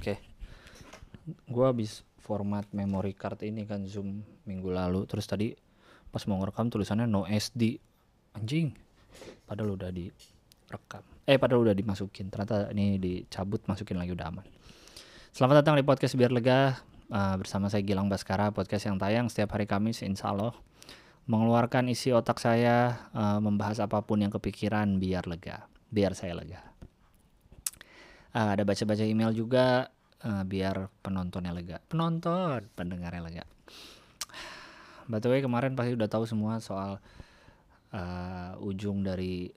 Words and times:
Oke. 0.00 0.16
Gua 1.44 1.76
habis 1.76 2.00
format 2.24 2.64
memory 2.72 3.12
card 3.12 3.44
ini 3.44 3.68
kan 3.68 3.84
Zoom 3.84 4.24
minggu 4.48 4.72
lalu. 4.72 5.04
Terus 5.04 5.28
tadi 5.28 5.52
pas 6.08 6.24
mau 6.24 6.40
ngerekam 6.40 6.72
tulisannya 6.72 7.04
no 7.04 7.28
SD. 7.28 7.76
Anjing. 8.32 8.72
Padahal 9.44 9.76
udah 9.76 9.92
direkam. 9.92 11.04
Eh 11.28 11.36
padahal 11.36 11.68
udah 11.68 11.76
dimasukin. 11.76 12.32
Ternyata 12.32 12.72
ini 12.72 12.96
dicabut 12.96 13.60
masukin 13.68 14.00
lagi 14.00 14.16
udah 14.16 14.32
aman. 14.32 14.46
Selamat 15.36 15.60
datang 15.60 15.76
di 15.76 15.84
podcast 15.84 16.16
biar 16.16 16.32
lega 16.32 16.80
uh, 17.12 17.36
bersama 17.36 17.68
saya 17.68 17.84
Gilang 17.84 18.08
Baskara 18.08 18.54
podcast 18.54 18.88
yang 18.88 18.96
tayang 18.96 19.28
setiap 19.28 19.58
hari 19.58 19.68
Kamis 19.68 20.00
insya 20.00 20.32
Allah 20.32 20.56
mengeluarkan 21.28 21.90
isi 21.92 22.10
otak 22.10 22.40
saya 22.40 23.06
uh, 23.12 23.38
membahas 23.38 23.78
apa 23.82 24.02
pun 24.02 24.22
yang 24.22 24.32
kepikiran 24.32 24.98
biar 24.98 25.28
lega 25.30 25.70
biar 25.92 26.18
saya 26.18 26.34
lega 26.34 26.69
uh, 28.34 28.50
ada 28.54 28.62
baca-baca 28.62 29.02
email 29.02 29.34
juga 29.34 29.90
uh, 30.24 30.42
biar 30.46 30.90
penontonnya 31.02 31.54
lega. 31.54 31.78
Penonton 31.86 32.66
pendengarnya 32.74 33.22
lega. 33.22 33.44
By 35.10 35.18
the 35.18 35.26
way 35.26 35.42
kemarin 35.42 35.74
pasti 35.74 35.98
udah 35.98 36.06
tahu 36.06 36.22
semua 36.22 36.62
soal 36.62 37.02
uh, 37.90 38.54
ujung 38.62 39.02
dari 39.02 39.50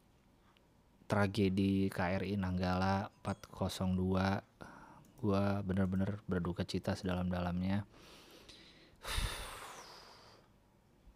tragedi 1.05 1.93
KRI 1.93 2.41
Nanggala 2.41 3.13
402 3.21 5.21
gua 5.23 5.61
bener-bener 5.61 6.17
berduka 6.25 6.65
cita 6.65 6.97
sedalam-dalamnya. 6.97 7.85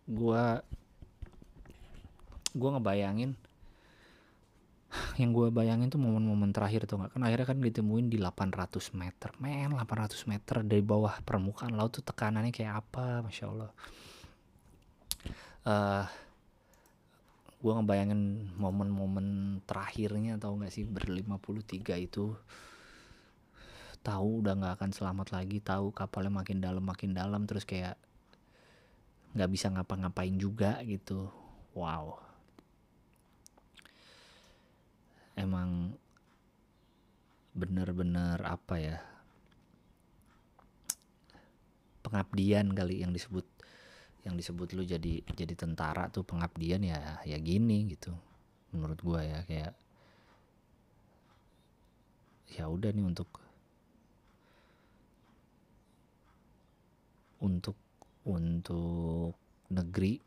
Gua 0.06 0.62
gua 2.54 2.70
ngebayangin 2.78 3.34
yang 5.22 5.34
gue 5.34 5.50
bayangin 5.50 5.90
tuh 5.90 5.98
momen-momen 5.98 6.54
terakhir 6.54 6.86
tuh 6.86 7.02
nggak 7.02 7.18
kan 7.18 7.22
akhirnya 7.26 7.48
kan 7.50 7.58
ditemuin 7.58 8.08
di 8.12 8.18
800 8.22 8.94
meter. 8.94 9.30
Men 9.42 9.74
800 9.74 10.30
meter 10.30 10.56
dari 10.62 10.84
bawah 10.86 11.18
permukaan 11.26 11.74
laut 11.74 11.98
tuh 11.98 12.06
tekanannya 12.06 12.54
kayak 12.54 12.86
apa 12.86 13.26
masya 13.26 13.46
allah. 13.50 13.72
Uh, 15.68 16.06
gue 17.58 17.72
ngebayangin 17.74 18.54
momen-momen 18.56 19.60
terakhirnya 19.66 20.38
tau 20.38 20.54
nggak 20.54 20.72
sih 20.72 20.86
puluh 21.42 21.66
tiga 21.66 21.98
itu 21.98 22.38
tahu 24.06 24.46
udah 24.46 24.54
nggak 24.54 24.74
akan 24.78 24.92
selamat 24.94 25.28
lagi 25.34 25.58
tahu 25.60 25.90
kapalnya 25.92 26.32
makin 26.32 26.62
dalam 26.62 26.86
makin 26.86 27.12
dalam 27.18 27.50
terus 27.50 27.66
kayak 27.66 27.98
nggak 29.34 29.50
bisa 29.50 29.74
ngapa-ngapain 29.74 30.38
juga 30.38 30.78
gitu. 30.86 31.28
Wow 31.74 32.27
emang 35.38 35.94
bener-bener 37.54 38.38
apa 38.42 38.76
ya 38.78 38.98
pengabdian 42.06 42.74
kali 42.74 43.06
yang 43.06 43.14
disebut 43.14 43.46
yang 44.28 44.36
disebut 44.36 44.76
lu 44.76 44.84
jadi 44.84 45.24
jadi 45.24 45.54
tentara 45.56 46.12
tuh 46.12 46.28
pengabdian 46.28 46.84
ya 46.84 47.24
ya 47.24 47.38
gini 47.40 47.88
gitu. 47.88 48.12
Menurut 48.76 49.00
gua 49.00 49.24
ya 49.24 49.40
kayak 49.48 49.72
ya 52.52 52.68
udah 52.68 52.92
nih 52.92 53.08
untuk 53.08 53.30
untuk 57.40 57.78
untuk 58.28 59.36
negeri 59.72 60.20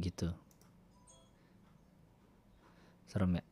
gitu. 0.00 0.32
Serem 3.06 3.38
ya. 3.40 3.44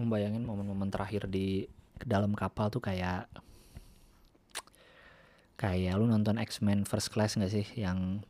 Membayangin 0.00 0.42
momen-momen 0.42 0.90
terakhir 0.90 1.28
di 1.30 1.68
dalam 2.02 2.34
kapal 2.34 2.72
tuh 2.72 2.82
kayak 2.82 3.30
kayak 5.54 5.94
lu 5.94 6.10
nonton 6.10 6.42
X-Men 6.42 6.82
First 6.82 7.14
Class 7.14 7.38
gak 7.38 7.54
sih 7.54 7.62
yang 7.78 8.26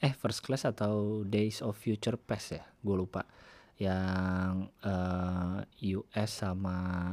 eh 0.00 0.16
First 0.16 0.40
Class 0.40 0.64
atau 0.64 1.20
Days 1.22 1.60
of 1.60 1.76
Future 1.76 2.16
Past 2.16 2.56
ya? 2.56 2.64
Gue 2.80 2.96
lupa. 2.96 3.28
Yang 3.76 4.72
uh, 4.82 5.60
eh, 5.60 5.94
US 6.00 6.30
sama 6.42 7.12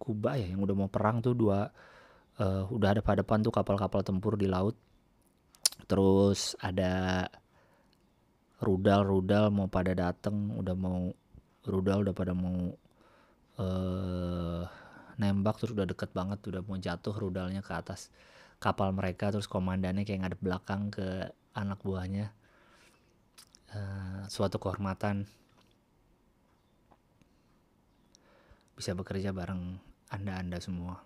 Kuba 0.00 0.40
ya 0.40 0.48
yang 0.48 0.64
udah 0.64 0.72
mau 0.72 0.88
perang 0.88 1.20
tuh 1.20 1.36
dua 1.36 1.68
uh, 2.40 2.64
udah 2.72 2.88
ada 2.96 3.00
pada 3.04 3.20
depan 3.20 3.44
tuh 3.44 3.52
kapal-kapal 3.52 4.00
tempur 4.00 4.40
di 4.40 4.48
laut. 4.48 4.74
Terus 5.84 6.56
ada 6.56 7.26
rudal-rudal 8.60 9.52
mau 9.52 9.68
pada 9.68 9.92
dateng 9.92 10.56
udah 10.56 10.76
mau 10.76 11.12
rudal 11.64 12.04
udah 12.04 12.14
pada 12.16 12.32
mau 12.32 12.72
uh, 13.60 14.62
nembak 15.20 15.60
terus 15.60 15.72
udah 15.76 15.88
deket 15.88 16.12
banget 16.16 16.40
udah 16.48 16.64
mau 16.64 16.76
jatuh 16.76 17.12
rudalnya 17.12 17.60
ke 17.60 17.72
atas 17.72 18.08
kapal 18.60 18.92
mereka 18.92 19.32
terus 19.32 19.48
komandannya 19.48 20.04
kayak 20.04 20.20
ngadep 20.28 20.40
belakang 20.40 20.92
ke 20.92 21.32
anak 21.56 21.80
buahnya. 21.80 22.32
Uh, 23.70 24.26
suatu 24.26 24.58
kehormatan. 24.58 25.24
Bisa 28.76 28.96
bekerja 28.96 29.32
bareng 29.32 29.89
anda-anda 30.10 30.58
semua. 30.58 30.98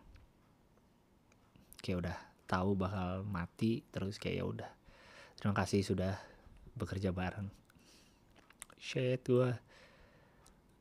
Kayak 1.85 1.99
udah 2.01 2.17
tahu 2.49 2.71
bakal 2.77 3.25
mati 3.29 3.85
terus 3.93 4.17
kayak 4.17 4.37
ya 4.41 4.45
udah. 4.49 4.71
Terima 5.37 5.53
kasih 5.53 5.85
sudah 5.85 6.17
bekerja 6.75 7.13
bareng. 7.13 7.53
Shit 8.81 9.29
gue 9.29 9.53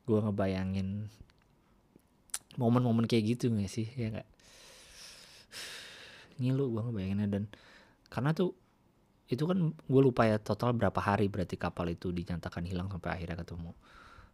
gue 0.04 0.18
ngebayangin 0.20 1.08
momen-momen 2.60 3.04
kayak 3.04 3.36
gitu 3.36 3.52
gak 3.52 3.68
sih? 3.68 3.88
Ya 3.92 4.08
nggak? 4.12 4.28
Ngilu 6.40 6.64
gue 6.72 6.82
ngebayanginnya 6.88 7.28
dan 7.28 7.44
karena 8.08 8.32
tuh 8.32 8.56
itu 9.28 9.44
kan 9.48 9.72
gue 9.72 10.02
lupa 10.04 10.28
ya 10.28 10.36
total 10.36 10.76
berapa 10.76 11.00
hari 11.00 11.32
berarti 11.32 11.56
kapal 11.56 11.88
itu 11.88 12.12
dinyatakan 12.12 12.64
hilang 12.64 12.88
sampai 12.88 13.20
akhirnya 13.20 13.44
ketemu. 13.44 13.76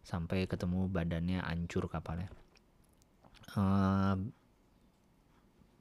Sampai 0.01 0.47
ketemu 0.47 0.87
badannya 0.89 1.43
hancur 1.43 1.91
kapalnya 1.91 2.31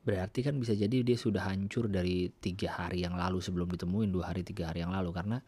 berarti 0.00 0.40
kan 0.42 0.58
bisa 0.58 0.74
jadi 0.74 1.04
dia 1.04 1.14
sudah 1.14 1.46
hancur 1.46 1.86
dari 1.86 2.32
tiga 2.40 2.74
hari 2.74 3.04
yang 3.04 3.14
lalu 3.14 3.38
sebelum 3.38 3.70
ditemuin 3.70 4.10
dua 4.10 4.32
hari 4.32 4.42
tiga 4.42 4.72
hari 4.72 4.82
yang 4.82 4.90
lalu. 4.90 5.14
Karena 5.14 5.38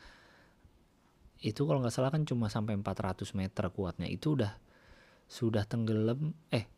itu 1.43 1.67
kalau 1.67 1.83
nggak 1.83 1.95
salah 1.95 2.15
kan 2.15 2.23
cuma 2.23 2.47
sampai 2.47 2.79
400 2.79 3.27
meter 3.35 3.65
kuatnya. 3.75 4.07
Itu 4.07 4.39
udah 4.39 4.55
sudah 5.27 5.65
tenggelam 5.67 6.37
eh 6.53 6.69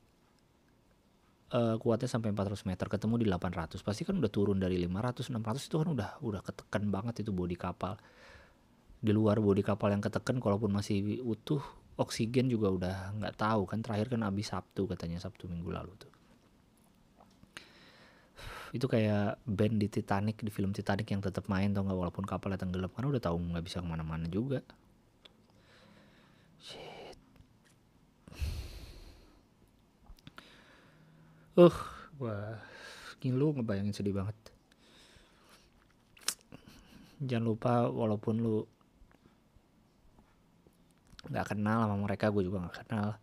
uh, 1.53 1.77
kuatnya 1.77 2.09
sampai 2.09 2.33
400 2.33 2.65
meter. 2.65 2.87
Ketemu 2.89 3.15
di 3.21 3.27
800 3.29 3.85
pasti 3.85 4.03
kan 4.09 4.17
udah 4.17 4.33
turun 4.33 4.57
dari 4.57 4.81
500 4.81 5.29
600 5.29 5.69
itu 5.69 5.77
kan 5.77 5.89
udah 5.93 6.11
udah 6.25 6.41
ketekan 6.41 6.89
banget 6.89 7.21
itu 7.21 7.31
bodi 7.37 7.59
kapal. 7.59 8.01
Di 9.05 9.13
luar 9.13 9.37
bodi 9.45 9.61
kapal 9.61 9.93
yang 9.93 10.01
ketekan 10.01 10.41
kalaupun 10.41 10.73
masih 10.73 11.21
utuh 11.21 11.61
oksigen 11.95 12.51
juga 12.51 12.69
udah 12.71 12.97
nggak 13.19 13.35
tahu 13.39 13.63
kan. 13.71 13.83
Terakhir 13.83 14.11
kan 14.15 14.23
abis 14.27 14.51
Sabtu 14.51 14.91
katanya 14.91 15.23
Sabtu 15.23 15.47
minggu 15.47 15.71
lalu 15.71 15.93
tuh. 15.99 16.13
Itu 18.75 18.91
kayak 18.91 19.39
band 19.47 19.79
di 19.79 19.87
Titanic 19.87 20.43
di 20.43 20.51
film 20.51 20.75
Titanic 20.75 21.07
yang 21.07 21.23
tetap 21.23 21.47
main 21.47 21.71
tau 21.71 21.87
nggak 21.87 21.95
walaupun 21.95 22.27
kapalnya 22.27 22.59
tenggelam. 22.59 22.91
Karena 22.91 23.15
udah 23.15 23.23
tahu 23.23 23.37
nggak 23.39 23.65
bisa 23.65 23.79
ke 23.79 23.87
mana-mana 23.87 24.27
juga. 24.27 24.67
Shit. 26.59 27.19
Uh 31.55 31.79
wah 32.19 32.59
lu 33.25 33.57
ngebayangin 33.57 33.97
sedih 33.97 34.13
banget. 34.13 34.37
Jangan 37.25 37.45
lupa 37.47 37.89
walaupun 37.89 38.37
lu 38.37 38.69
nggak 41.31 41.57
kenal 41.57 41.87
sama 41.87 41.97
mereka 42.01 42.29
gue 42.29 42.43
juga 42.45 42.65
nggak 42.65 42.77
kenal. 42.85 43.17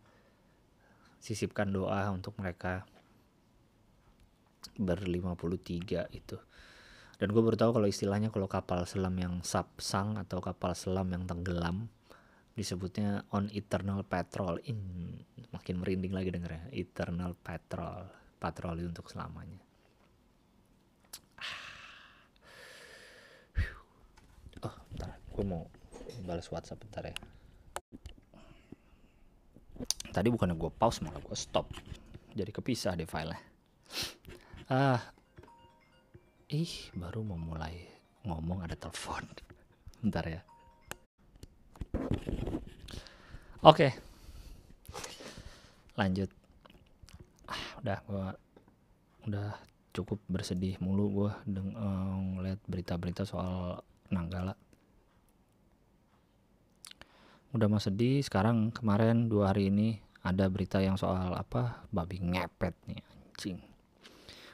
Sisipkan 1.22 1.70
doa 1.70 2.10
untuk 2.10 2.34
mereka. 2.40 2.82
Berlima 4.78 5.34
puluh 5.34 5.58
tiga 5.58 6.06
itu 6.14 6.38
dan 7.18 7.28
gue 7.34 7.42
baru 7.42 7.58
tahu 7.58 7.76
kalau 7.76 7.86
istilahnya 7.90 8.30
kalau 8.30 8.46
kapal 8.46 8.82
selam 8.82 9.14
yang 9.14 9.42
sapsang 9.42 10.16
atau 10.16 10.38
kapal 10.42 10.72
selam 10.74 11.06
yang 11.10 11.26
tenggelam 11.26 11.90
disebutnya 12.54 13.26
on 13.34 13.50
eternal 13.52 14.06
patrol. 14.06 14.62
In 14.66 14.78
makin 15.50 15.82
merinding 15.82 16.14
lagi 16.14 16.30
dengernya. 16.30 16.70
Eternal 16.72 17.34
patrol. 17.36 18.06
Patroli 18.38 18.86
untuk 18.86 19.06
selamanya. 19.10 19.60
Oh 24.62 24.74
bentar. 24.94 25.14
Gue 25.30 25.44
mau 25.46 25.66
balas 26.22 26.48
whatsapp 26.54 26.78
bentar 26.78 27.02
ya 27.02 27.14
tadi 30.12 30.28
bukannya 30.28 30.56
gue 30.56 30.70
pause 30.70 31.00
malah 31.02 31.20
gue 31.20 31.36
stop. 31.36 31.68
Jadi 32.32 32.50
kepisah 32.52 32.96
deh 32.96 33.08
filenya. 33.08 33.40
Ah. 34.72 35.00
Ih 36.52 36.92
baru 36.96 37.24
mau 37.24 37.40
mulai 37.40 37.88
ngomong 38.28 38.64
ada 38.64 38.76
telepon. 38.76 39.24
Bentar 40.04 40.24
ya. 40.28 40.40
Oke. 43.64 43.88
Lanjut. 45.96 46.30
Ah, 47.48 47.64
udah 47.80 47.98
gua 48.08 48.26
udah 49.28 49.54
cukup 49.92 50.18
bersedih 50.28 50.80
mulu 50.80 51.06
gua 51.12 51.30
deng 51.44 51.72
eh, 51.72 52.16
ngeliat 52.36 52.60
berita-berita 52.64 53.22
soal 53.28 53.80
Nanggala 54.12 54.52
udah 57.52 57.66
mah 57.68 57.82
sedih 57.84 58.24
sekarang 58.24 58.72
kemarin 58.72 59.28
dua 59.28 59.52
hari 59.52 59.68
ini 59.68 60.00
ada 60.24 60.48
berita 60.48 60.80
yang 60.80 60.96
soal 60.96 61.36
apa 61.36 61.84
babi 61.92 62.22
ngepet 62.22 62.74
nih 62.88 63.00
anjing. 63.00 63.58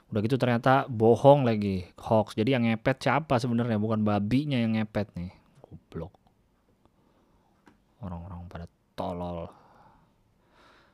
Udah 0.08 0.20
gitu 0.24 0.40
ternyata 0.40 0.88
bohong 0.88 1.44
lagi 1.44 1.84
hoax. 2.00 2.32
Jadi 2.32 2.56
yang 2.56 2.64
ngepet 2.64 3.04
siapa 3.04 3.36
sebenarnya? 3.36 3.76
Bukan 3.76 4.00
babinya 4.00 4.56
yang 4.56 4.72
ngepet 4.74 5.12
nih. 5.12 5.30
Goblok. 5.60 6.16
Orang-orang 8.00 8.48
pada 8.48 8.66
tolol 8.96 9.52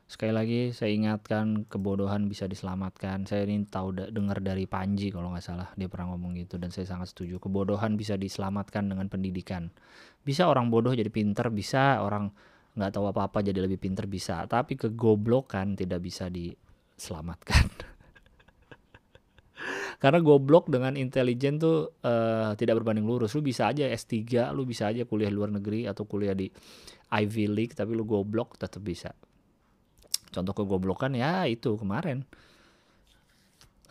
sekali 0.05 0.33
lagi 0.37 0.61
saya 0.77 0.93
ingatkan 0.93 1.65
kebodohan 1.65 2.29
bisa 2.29 2.45
diselamatkan. 2.45 3.25
Saya 3.25 3.49
ini 3.49 3.65
tahu 3.65 3.97
da- 3.97 4.11
dengar 4.13 4.45
dari 4.45 4.69
Panji 4.69 5.09
kalau 5.09 5.33
nggak 5.33 5.45
salah 5.45 5.69
dia 5.75 5.89
pernah 5.89 6.13
ngomong 6.13 6.37
gitu 6.37 6.61
dan 6.61 6.69
saya 6.69 6.85
sangat 6.85 7.17
setuju. 7.17 7.41
Kebodohan 7.41 7.97
bisa 7.97 8.21
diselamatkan 8.21 8.85
dengan 8.85 9.09
pendidikan. 9.09 9.73
Bisa 10.21 10.49
orang 10.49 10.69
bodoh 10.69 10.93
jadi 10.93 11.09
pinter 11.09 11.49
bisa 11.49 12.05
orang 12.05 12.29
nggak 12.75 12.91
tahu 12.93 13.07
apa-apa 13.09 13.41
jadi 13.41 13.65
lebih 13.65 13.81
pinter 13.81 14.05
bisa. 14.05 14.45
Tapi 14.45 14.77
kegoblokan 14.77 15.81
tidak 15.81 16.05
bisa 16.05 16.29
diselamatkan. 16.29 17.65
Karena 20.03 20.21
goblok 20.21 20.69
dengan 20.69 21.01
intelijen 21.01 21.57
tuh 21.57 21.97
eh, 22.05 22.53
tidak 22.61 22.85
berbanding 22.85 23.09
lurus. 23.09 23.33
Lu 23.33 23.41
bisa 23.41 23.73
aja 23.73 23.89
S3 23.89 24.53
lu 24.53 24.69
bisa 24.69 24.93
aja 24.93 25.09
kuliah 25.09 25.33
luar 25.33 25.49
negeri 25.49 25.89
atau 25.89 26.05
kuliah 26.05 26.37
di 26.37 26.53
Ivy 27.09 27.49
League 27.49 27.73
tapi 27.73 27.97
lu 27.97 28.05
goblok 28.05 28.61
tetap 28.61 28.85
bisa 28.85 29.17
contoh 30.35 30.53
kegoblokan 30.53 31.15
ya 31.15 31.47
itu 31.47 31.79
kemarin. 31.79 32.27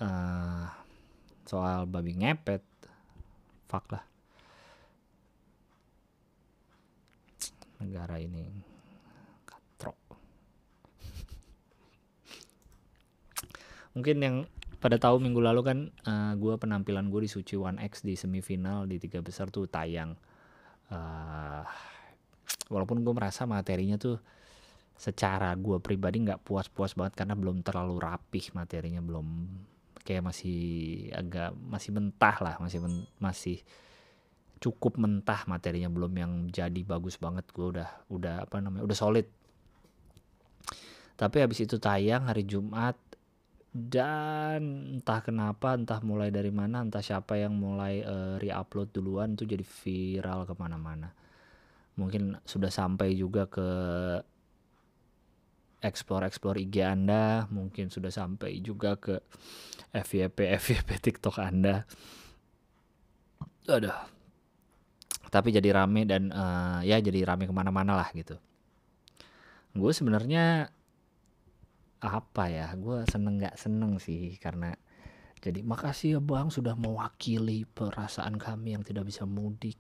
Eh 0.04 0.68
soal 1.48 1.88
babi 1.88 2.20
ngepet. 2.20 2.64
Fuck 3.72 3.88
lah. 3.96 4.04
Negara 7.80 8.20
ini 8.20 8.44
katrok. 9.48 9.98
Mungkin 13.96 14.18
yang 14.20 14.36
pada 14.84 15.00
tahu 15.00 15.24
minggu 15.24 15.40
lalu 15.40 15.62
kan 15.64 15.80
eh, 15.88 16.34
gua 16.36 16.60
penampilan 16.60 17.08
gue 17.08 17.24
di 17.24 17.30
Suci 17.32 17.56
One 17.56 17.80
X 17.80 18.04
di 18.04 18.20
semifinal 18.20 18.84
di 18.84 19.00
tiga 19.00 19.24
besar 19.24 19.48
tuh 19.48 19.68
tayang. 19.72 20.16
Eh, 20.92 21.64
walaupun 22.68 23.02
gue 23.02 23.14
merasa 23.16 23.48
materinya 23.48 23.96
tuh 23.96 24.20
secara 25.04 25.52
gue 25.60 25.84
pribadi 25.84 26.24
nggak 26.24 26.48
puas-puas 26.48 26.96
banget 26.96 27.20
karena 27.20 27.36
belum 27.36 27.60
terlalu 27.60 28.00
rapih 28.00 28.56
materinya 28.56 29.04
belum 29.04 29.28
kayak 30.08 30.24
masih 30.24 30.62
agak 31.12 31.52
masih 31.60 31.92
mentah 31.92 32.38
lah 32.40 32.56
masih 32.64 32.80
men- 32.80 33.08
masih 33.20 33.60
cukup 34.64 34.96
mentah 34.96 35.44
materinya 35.44 35.92
belum 35.92 36.14
yang 36.16 36.32
jadi 36.48 36.82
bagus 36.88 37.20
banget. 37.20 37.44
Gue 37.52 37.76
udah 37.76 38.08
udah 38.08 38.48
apa 38.48 38.64
namanya 38.64 38.88
udah 38.88 38.96
solid. 38.96 39.28
Tapi 41.20 41.44
habis 41.44 41.68
itu 41.68 41.76
tayang 41.84 42.32
hari 42.32 42.48
Jumat 42.48 42.96
dan 43.76 44.62
entah 45.02 45.20
kenapa 45.20 45.76
entah 45.76 46.00
mulai 46.00 46.32
dari 46.32 46.54
mana 46.54 46.80
entah 46.80 47.04
siapa 47.04 47.36
yang 47.36 47.60
mulai 47.60 48.00
eh, 48.00 48.36
re-upload 48.40 48.96
duluan 48.96 49.36
tuh 49.36 49.44
jadi 49.44 49.68
viral 49.68 50.48
ke 50.48 50.56
mana-mana. 50.56 51.12
Mungkin 52.00 52.40
sudah 52.48 52.72
sampai 52.72 53.20
juga 53.20 53.52
ke 53.52 53.68
explore 55.84 56.24
explore 56.24 56.58
IG 56.58 56.80
Anda 56.82 57.46
mungkin 57.52 57.92
sudah 57.92 58.10
sampai 58.10 58.64
juga 58.64 58.96
ke 58.96 59.20
FYP 59.92 60.58
FYP 60.58 60.90
TikTok 61.04 61.38
Anda. 61.38 61.84
Aduh. 63.68 63.96
Tapi 65.30 65.50
jadi 65.50 65.70
rame 65.76 66.08
dan 66.08 66.32
eh, 66.32 66.80
ya 66.88 66.98
jadi 67.04 67.28
rame 67.28 67.46
ke 67.46 67.54
mana-mana 67.54 68.00
lah 68.00 68.10
gitu. 68.16 68.40
Gue 69.76 69.92
sebenarnya 69.92 70.72
apa 72.04 72.52
ya 72.52 72.68
gue 72.76 73.08
seneng 73.08 73.40
nggak 73.40 73.56
seneng 73.56 73.96
sih 73.96 74.36
karena 74.36 74.76
jadi 75.40 75.64
makasih 75.64 76.20
ya 76.20 76.20
bang 76.20 76.52
sudah 76.52 76.76
mewakili 76.76 77.64
perasaan 77.64 78.36
kami 78.40 78.80
yang 78.80 78.84
tidak 78.86 79.10
bisa 79.10 79.28
mudik. 79.28 79.76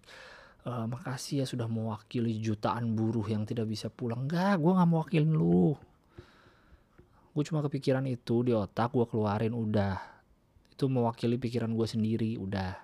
Eh, 0.63 0.85
makasih 0.87 1.43
ya 1.43 1.45
sudah 1.47 1.67
mewakili 1.67 2.39
jutaan 2.39 2.95
buruh 2.95 3.27
yang 3.27 3.43
tidak 3.47 3.67
bisa 3.69 3.87
pulang. 3.91 4.25
Enggak 4.25 4.59
gue 4.59 4.71
nggak 4.73 4.89
mewakilin 4.89 5.33
lu 5.35 5.77
gue 7.33 7.43
cuma 7.49 7.65
kepikiran 7.65 8.05
itu 8.05 8.45
di 8.45 8.53
otak 8.53 8.93
gue 8.93 9.05
keluarin 9.09 9.57
udah. 9.57 9.97
Itu 10.69 10.85
mewakili 10.85 11.41
pikiran 11.41 11.73
gue 11.73 11.87
sendiri 11.89 12.37
udah. 12.37 12.77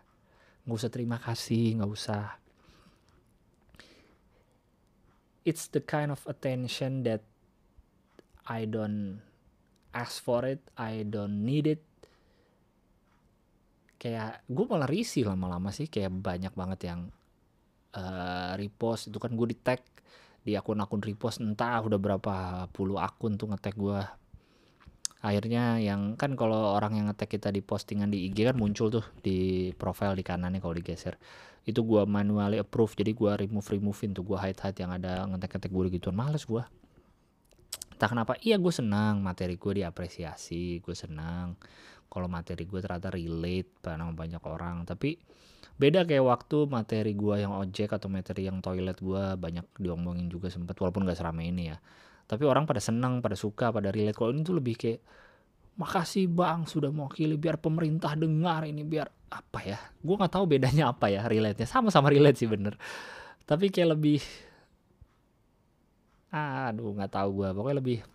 Nggak 0.66 0.78
usah 0.78 0.90
terima 0.90 1.22
kasih 1.22 1.78
nggak 1.78 1.92
usah. 1.94 2.26
It's 5.46 5.70
the 5.70 5.82
kind 5.82 6.10
of 6.10 6.22
attention 6.26 7.06
that 7.06 7.22
I 8.50 8.66
don't 8.66 9.22
ask 9.94 10.22
for 10.22 10.46
it 10.46 10.66
I 10.74 11.06
don't 11.06 11.46
need 11.46 11.70
it. 11.70 11.86
Kayak 14.02 14.42
gue 14.50 14.66
malah 14.66 14.90
risih 14.90 15.30
lama-lama 15.30 15.70
sih 15.70 15.86
kayak 15.86 16.10
banyak 16.10 16.54
banget 16.58 16.90
yang 16.90 17.14
eh, 17.94 18.52
repost. 18.58 19.14
Itu 19.14 19.22
kan 19.22 19.38
gue 19.38 19.54
di 19.54 19.58
tag 19.62 19.86
di 20.42 20.58
akun-akun 20.58 21.06
repost 21.06 21.38
entah 21.44 21.86
udah 21.86 22.00
berapa 22.02 22.36
puluh 22.74 22.98
akun 22.98 23.38
tuh 23.38 23.54
ngetag 23.54 23.78
gue 23.78 24.02
akhirnya 25.20 25.84
yang 25.84 26.16
kan 26.16 26.40
kalau 26.40 26.76
orang 26.80 26.96
yang 26.96 27.06
ngetag 27.12 27.28
kita 27.28 27.52
di 27.52 27.60
postingan 27.60 28.08
di 28.08 28.28
IG 28.32 28.48
kan 28.48 28.56
muncul 28.56 28.88
tuh 28.88 29.06
di 29.20 29.72
profile 29.76 30.16
di 30.16 30.24
kanannya 30.24 30.64
kalau 30.64 30.76
digeser. 30.76 31.20
Itu 31.68 31.84
gua 31.84 32.08
manually 32.08 32.58
approve 32.58 32.96
jadi 32.96 33.12
gua 33.12 33.36
remove 33.36 33.68
removein 33.68 34.16
tuh 34.16 34.24
gua 34.24 34.40
hide 34.48 34.60
hide 34.64 34.80
yang 34.80 34.96
ada 34.96 35.28
ngetek 35.28 35.60
ngetek 35.60 35.72
gue 35.76 35.84
gituan. 36.00 36.16
Males 36.16 36.48
gua. 36.48 36.72
Entah 38.00 38.16
kenapa 38.16 38.40
iya 38.40 38.56
gue 38.56 38.72
senang 38.72 39.20
materi 39.20 39.60
gue 39.60 39.84
diapresiasi 39.84 40.80
gue 40.80 40.96
senang. 40.96 41.60
Kalau 42.08 42.32
materi 42.32 42.64
gue 42.64 42.80
ternyata 42.80 43.12
relate 43.12 43.84
sama 43.84 44.16
banyak 44.16 44.40
orang. 44.48 44.88
Tapi 44.88 45.20
beda 45.76 46.08
kayak 46.08 46.24
waktu 46.24 46.64
materi 46.72 47.12
gue 47.12 47.44
yang 47.44 47.52
ojek 47.60 47.92
atau 47.92 48.08
materi 48.08 48.48
yang 48.48 48.64
toilet 48.64 48.96
gue 49.04 49.24
banyak 49.36 49.68
diomongin 49.76 50.32
juga 50.32 50.48
sempet 50.48 50.80
walaupun 50.80 51.08
gak 51.08 51.20
serame 51.20 51.48
ini 51.48 51.76
ya 51.76 51.78
tapi 52.30 52.46
orang 52.46 52.70
pada 52.70 52.78
senang 52.78 53.26
pada 53.26 53.34
suka 53.34 53.74
pada 53.74 53.90
relate. 53.90 54.14
Kalau 54.14 54.30
ini 54.30 54.46
tuh 54.46 54.62
lebih 54.62 54.78
kayak 54.78 55.02
makasih 55.82 56.30
bang 56.30 56.70
sudah 56.70 56.94
mewakili. 56.94 57.42
Biar 57.42 57.58
pemerintah 57.58 58.14
dengar 58.14 58.70
ini 58.70 58.86
biar 58.86 59.10
apa 59.34 59.60
ya? 59.66 59.82
Gue 59.98 60.14
nggak 60.14 60.38
tahu 60.38 60.46
bedanya 60.46 60.94
apa 60.94 61.10
ya 61.10 61.26
relate 61.26 61.66
nya 61.66 61.68
sama-sama 61.68 62.14
relate 62.14 62.38
sih 62.38 62.46
bener. 62.46 62.78
Tapi 63.50 63.74
kayak 63.74 63.98
lebih 63.98 64.22
aduh 66.30 66.94
nggak 66.94 67.18
tahu 67.18 67.42
gue 67.42 67.50
pokoknya 67.58 67.78
lebih 67.82 68.06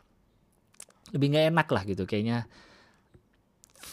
lebih 1.11 1.27
nggak 1.35 1.47
enak 1.51 1.69
lah 1.75 1.83
gitu. 1.83 2.07
Kayaknya 2.07 2.47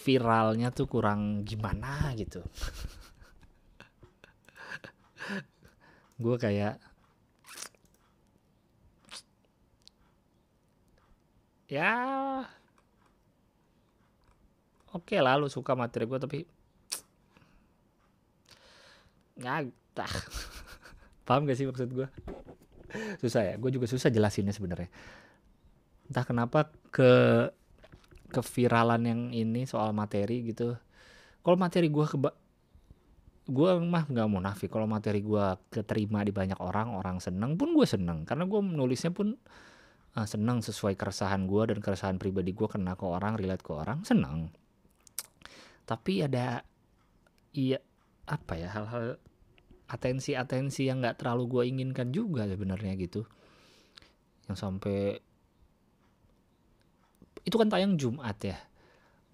viralnya 0.06 0.70
tuh 0.70 0.86
kurang 0.86 1.42
gimana 1.42 2.14
gitu. 2.14 2.46
Gue 6.22 6.38
kayak 6.38 6.91
ya. 11.72 11.94
Oke 14.92 15.16
lah 15.24 15.40
lu 15.40 15.48
suka 15.48 15.72
materi 15.72 16.04
gue 16.04 16.20
tapi 16.20 16.40
nggak 19.40 19.72
paham 21.26 21.48
gak 21.48 21.58
sih 21.58 21.66
maksud 21.66 21.90
gue 21.96 22.08
susah 23.24 23.42
ya 23.42 23.54
gue 23.56 23.72
juga 23.72 23.88
susah 23.88 24.12
jelasinnya 24.12 24.52
sebenarnya. 24.52 24.92
Entah 26.12 26.28
kenapa 26.28 26.68
ke 26.92 27.12
keviralan 28.36 29.04
yang 29.08 29.22
ini 29.32 29.64
soal 29.64 29.96
materi 29.96 30.52
gitu. 30.52 30.76
Kalau 31.40 31.56
materi 31.56 31.88
gue 31.88 32.04
keba 32.04 32.36
gue 33.48 33.72
mah 33.80 34.04
nggak 34.12 34.28
munafik. 34.28 34.68
Kalau 34.68 34.92
materi 34.92 35.24
gue 35.24 35.46
keterima 35.72 36.28
di 36.28 36.36
banyak 36.36 36.60
orang 36.60 36.92
orang 37.00 37.24
seneng 37.24 37.56
pun 37.56 37.72
gue 37.72 37.88
seneng. 37.88 38.28
Karena 38.28 38.44
gue 38.44 38.60
nulisnya 38.60 39.16
pun 39.16 39.40
uh, 40.18 40.28
seneng 40.28 40.64
sesuai 40.64 40.98
keresahan 41.00 41.46
gue 41.46 41.64
dan 41.76 41.80
keresahan 41.80 42.18
pribadi 42.18 42.52
gue 42.52 42.68
kena 42.68 42.96
ke 42.96 43.06
orang 43.06 43.38
relate 43.38 43.64
ke 43.64 43.72
orang 43.72 44.04
seneng 44.04 44.52
tapi 45.86 46.24
ada 46.24 46.64
iya 47.52 47.80
apa 48.30 48.56
ya 48.56 48.72
hal-hal 48.72 49.20
atensi-atensi 49.92 50.88
yang 50.88 51.04
nggak 51.04 51.20
terlalu 51.20 51.44
gue 51.52 51.64
inginkan 51.68 52.16
juga 52.16 52.48
sebenarnya 52.48 52.96
gitu. 52.96 53.28
Yang 54.48 54.58
sampai 54.64 55.20
itu 57.44 57.56
kan 57.60 57.68
tayang 57.68 58.00
Jumat 58.00 58.40
ya. 58.40 58.58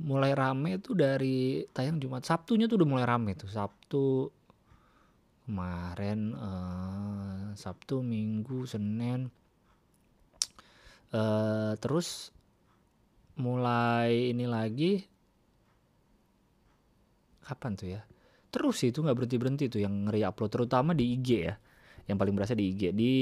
Mulai 0.02 0.34
rame 0.34 0.82
tuh 0.82 0.98
dari 0.98 1.62
tayang 1.70 2.02
Jumat. 2.02 2.26
Sabtunya 2.26 2.66
tuh 2.66 2.82
udah 2.82 2.90
mulai 2.90 3.06
rame 3.06 3.38
tuh. 3.38 3.50
Sabtu 3.50 4.34
kemarin 5.46 6.34
uh, 6.34 7.54
Sabtu 7.54 8.02
Minggu 8.02 8.66
Senin 8.66 9.30
uh, 11.14 11.74
terus 11.78 12.32
mulai 13.38 14.34
ini 14.34 14.50
lagi 14.50 15.06
kapan 17.46 17.72
tuh 17.78 17.88
ya? 17.94 18.02
Terus 18.50 18.82
itu 18.84 19.04
nggak 19.04 19.16
berhenti 19.16 19.38
berhenti 19.38 19.66
tuh 19.70 19.84
yang 19.84 20.10
ngeri-upload 20.10 20.52
terutama 20.52 20.92
di 20.98 21.14
IG 21.16 21.30
ya 21.46 21.56
yang 22.08 22.16
paling 22.16 22.34
berasa 22.34 22.56
di 22.56 22.72
IG 22.72 22.96
di 22.96 23.16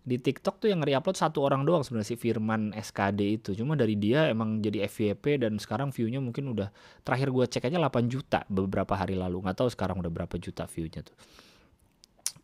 di 0.00 0.16
TikTok 0.16 0.64
tuh 0.64 0.68
yang 0.72 0.80
ngeri-upload 0.80 1.12
satu 1.12 1.44
orang 1.44 1.68
doang 1.68 1.84
sebenarnya 1.84 2.08
si 2.08 2.16
Firman 2.16 2.72
SKD 2.72 3.20
itu. 3.36 3.50
Cuma 3.52 3.76
dari 3.76 4.00
dia 4.00 4.32
emang 4.32 4.64
jadi 4.64 4.88
FYP 4.88 5.44
dan 5.44 5.60
sekarang 5.60 5.92
view-nya 5.92 6.24
mungkin 6.24 6.56
udah 6.56 6.72
terakhir 7.04 7.28
gue 7.28 7.44
cek 7.44 7.68
aja 7.68 7.76
8 7.76 8.08
juta 8.08 8.40
beberapa 8.48 8.96
hari 8.96 9.12
lalu. 9.12 9.44
Nggak 9.44 9.60
tahu 9.60 9.68
sekarang 9.68 10.00
udah 10.00 10.08
berapa 10.08 10.34
juta 10.40 10.64
view-nya 10.64 11.04
tuh. 11.04 11.16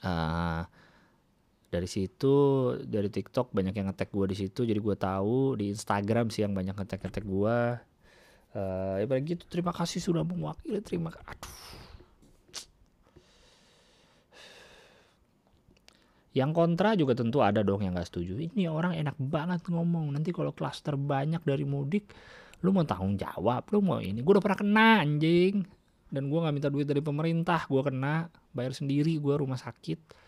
Uh, 0.05 0.69
dari 1.67 1.91
situ 1.91 2.35
dari 2.87 3.11
TikTok 3.11 3.51
banyak 3.51 3.75
yang 3.75 3.91
ngetek 3.91 4.15
gue 4.15 4.27
di 4.31 4.37
situ 4.39 4.63
jadi 4.63 4.79
gue 4.79 4.97
tahu. 4.97 5.59
Di 5.59 5.75
Instagram 5.75 6.31
sih 6.31 6.47
yang 6.47 6.55
banyak 6.55 6.75
ngetek 6.79 7.03
ngetek 7.07 7.25
gue 7.27 7.59
uh, 8.57 8.95
ya 9.03 9.17
gitu. 9.21 9.45
Terima 9.51 9.75
kasih 9.75 9.99
sudah 9.99 10.23
mewakili. 10.23 10.79
Terima 10.81 11.11
aduh. 11.13 11.55
Yang 16.37 16.51
kontra 16.53 16.93
juga 16.93 17.17
tentu 17.17 17.41
ada 17.41 17.65
dong 17.65 17.81
yang 17.81 17.97
gak 17.97 18.13
setuju. 18.13 18.37
Ini 18.37 18.69
orang 18.69 18.93
enak 18.93 19.17
banget 19.17 19.65
ngomong. 19.73 20.13
Nanti 20.13 20.37
kalau 20.37 20.53
klaster 20.53 20.95
banyak 20.95 21.41
dari 21.43 21.65
mudik 21.65 22.13
lu 22.65 22.73
mau 22.73 22.85
tanggung 22.89 23.17
jawab 23.17 23.69
lu 23.73 23.81
mau 23.81 24.01
ini. 24.01 24.21
Gue 24.21 24.37
udah 24.37 24.45
pernah 24.45 24.61
kena 24.61 24.89
anjing. 25.01 25.65
Dan 26.07 26.31
gue 26.31 26.39
nggak 26.39 26.55
minta 26.55 26.71
duit 26.71 26.87
dari 26.87 27.03
pemerintah 27.03 27.65
gue 27.67 27.83
kena. 27.83 28.29
Bayar 28.53 28.77
sendiri 28.77 29.17
gue 29.17 29.35
rumah 29.35 29.59
sakit 29.59 30.26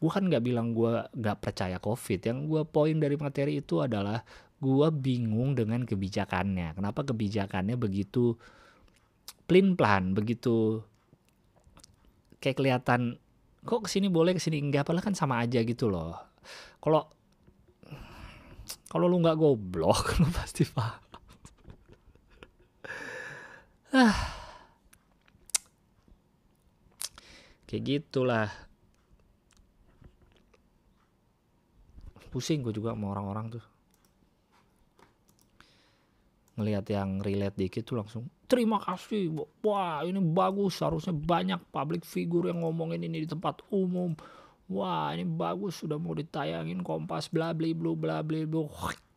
gue 0.00 0.10
kan 0.10 0.24
nggak 0.24 0.40
bilang 0.40 0.72
gue 0.72 1.04
nggak 1.12 1.38
percaya 1.44 1.76
covid. 1.76 2.24
Yang 2.24 2.38
gue 2.48 2.62
poin 2.64 2.96
dari 2.96 3.16
materi 3.20 3.60
itu 3.60 3.84
adalah 3.84 4.24
gue 4.60 4.88
bingung 4.96 5.52
dengan 5.52 5.84
kebijakannya. 5.84 6.72
Kenapa 6.76 7.04
kebijakannya 7.04 7.76
begitu 7.76 8.36
plin 9.44 9.74
plan 9.74 10.14
begitu 10.14 10.78
kayak 12.38 12.54
kelihatan 12.54 13.18
kok 13.66 13.82
ke 13.84 13.88
sini 13.90 14.06
boleh 14.06 14.38
ke 14.38 14.40
sini 14.40 14.62
enggak 14.62 14.86
padahal 14.86 15.04
kan 15.04 15.16
sama 15.18 15.44
aja 15.44 15.60
gitu 15.60 15.92
loh. 15.92 16.16
Kalau 16.80 17.12
kalau 18.88 19.06
lu 19.10 19.20
nggak 19.20 19.36
goblok 19.36 20.12
lu 20.22 20.28
pasti 20.32 20.64
paham. 20.64 21.02
Ah 23.92 24.16
kayak 27.68 27.82
gitulah 27.86 28.50
pusing 32.30 32.62
gue 32.62 32.70
juga 32.70 32.94
sama 32.94 33.10
orang-orang 33.12 33.58
tuh. 33.58 33.64
Ngelihat 36.54 36.86
yang 36.88 37.18
relate 37.20 37.56
dikit 37.58 37.82
tuh 37.82 37.98
langsung 37.98 38.24
terima 38.50 38.82
kasih 38.82 39.30
wah 39.62 40.02
ini 40.02 40.18
bagus. 40.18 40.82
Harusnya 40.82 41.14
banyak 41.14 41.62
public 41.70 42.02
figure 42.02 42.50
yang 42.50 42.66
ngomongin 42.66 43.06
ini 43.06 43.22
di 43.22 43.28
tempat 43.30 43.62
umum. 43.70 44.18
Wah 44.66 45.14
ini 45.14 45.22
bagus. 45.22 45.82
Sudah 45.82 45.98
mau 45.98 46.14
ditayangin 46.14 46.82
kompas 46.82 47.30
bla 47.30 47.54
bla 47.54 47.70
bla 47.70 47.94
bla 47.94 48.16
bla 48.26 48.40
bla 48.46 49.09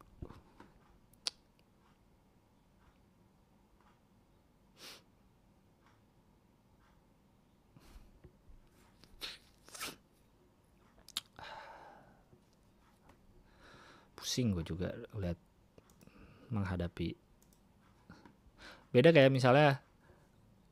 pusing 14.33 14.49
gue 14.57 14.65
juga 14.65 14.89
lihat 15.13 15.37
menghadapi. 16.49 17.13
Beda 18.89 19.13
kayak 19.13 19.29
misalnya 19.29 19.77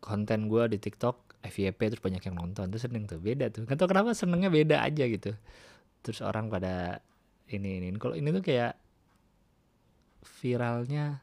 konten 0.01 0.49
gue 0.49 0.65
di 0.65 0.81
TikTok 0.81 1.37
FYP 1.45 1.93
terus 1.93 2.01
banyak 2.01 2.25
yang 2.25 2.41
nonton 2.41 2.73
tuh 2.73 2.81
seneng 2.81 3.05
tuh 3.05 3.21
beda 3.21 3.53
tuh. 3.53 3.69
Kan 3.69 3.77
tau 3.77 3.85
kenapa 3.85 4.17
senengnya 4.17 4.49
beda 4.49 4.81
aja 4.81 5.05
gitu. 5.05 5.37
Terus 6.01 6.25
orang 6.25 6.49
pada 6.49 7.05
ini 7.53 7.77
ini 7.77 7.93
kalau 8.01 8.17
ini 8.17 8.33
tuh 8.33 8.41
kayak 8.41 8.73
viralnya 10.41 11.21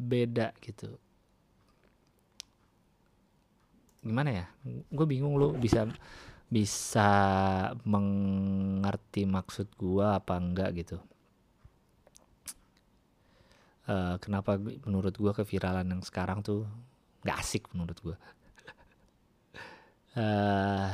beda 0.00 0.56
gitu. 0.64 0.96
Gimana 4.00 4.30
ya? 4.32 4.46
Gue 4.88 5.04
bingung 5.04 5.36
lu 5.36 5.52
bisa 5.60 5.84
bisa 6.52 7.10
mengerti 7.88 9.24
maksud 9.24 9.72
gua 9.80 10.20
apa 10.20 10.36
enggak 10.36 10.70
gitu. 10.84 11.00
Uh, 13.88 14.20
kenapa 14.20 14.60
menurut 14.60 15.16
gua 15.16 15.32
keviralan 15.32 15.88
yang 15.88 16.04
sekarang 16.04 16.44
tuh 16.44 16.68
nggak 17.24 17.38
asik 17.40 17.64
menurut 17.72 17.96
gua? 18.04 18.16
Uh, 20.12 20.92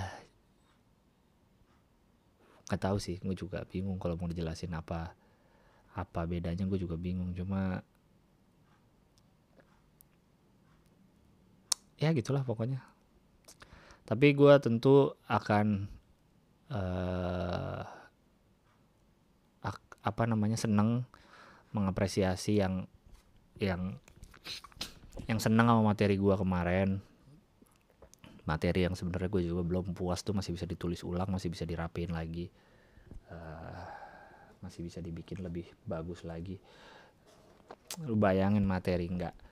nggak 2.71 2.79
tahu 2.85 3.03
sih 3.03 3.19
gue 3.19 3.35
juga 3.35 3.67
bingung 3.67 3.99
kalau 3.99 4.15
mau 4.15 4.31
dijelasin 4.31 4.71
apa 4.77 5.11
apa 5.97 6.21
bedanya 6.29 6.63
gue 6.69 6.79
juga 6.79 6.95
bingung. 6.95 7.35
Cuma 7.35 7.83
ya 11.99 12.15
gitulah 12.15 12.47
pokoknya 12.47 12.79
tapi 14.09 14.33
gue 14.33 14.55
tentu 14.57 15.13
akan 15.29 15.85
uh, 16.73 17.85
ak, 19.61 19.79
apa 20.01 20.23
namanya 20.25 20.57
seneng 20.57 21.05
mengapresiasi 21.77 22.57
yang 22.57 22.89
yang 23.61 24.01
yang 25.29 25.37
seneng 25.37 25.69
sama 25.69 25.93
materi 25.93 26.17
gue 26.17 26.35
kemarin. 26.41 27.05
Materi 28.49 28.89
yang 28.89 28.97
sebenarnya 28.97 29.29
gue 29.29 29.45
juga 29.45 29.61
belum 29.61 29.93
puas 29.93 30.25
tuh 30.25 30.33
masih 30.33 30.57
bisa 30.57 30.65
ditulis 30.65 31.05
ulang 31.05 31.29
masih 31.29 31.53
bisa 31.53 31.69
dirapiin 31.69 32.17
lagi. 32.17 32.49
Uh, 33.29 33.85
masih 34.65 34.89
bisa 34.89 35.05
dibikin 35.05 35.45
lebih 35.45 35.69
bagus 35.85 36.25
lagi. 36.25 36.57
Lu 38.09 38.17
bayangin 38.17 38.65
materi 38.65 39.05
nggak 39.05 39.48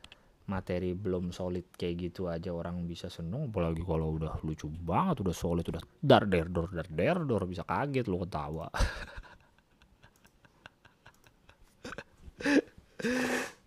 materi 0.46 0.94
belum 0.94 1.34
solid 1.34 1.74
kayak 1.74 2.10
gitu 2.10 2.30
aja 2.30 2.50
orang 2.54 2.86
bisa 2.86 3.10
seneng. 3.10 3.50
Apalagi 3.50 3.82
kalau 3.82 4.16
udah 4.18 4.38
lucu 4.46 4.70
banget 4.70 5.20
udah 5.26 5.34
solid 5.34 5.66
udah 5.66 5.82
dar 6.02 6.24
der 6.26 6.46
dor 6.50 6.70
dar 6.70 6.86
der 6.90 7.18
dor 7.26 7.46
bisa 7.46 7.62
kaget 7.66 8.06
lu 8.06 8.22
ketawa. 8.22 8.70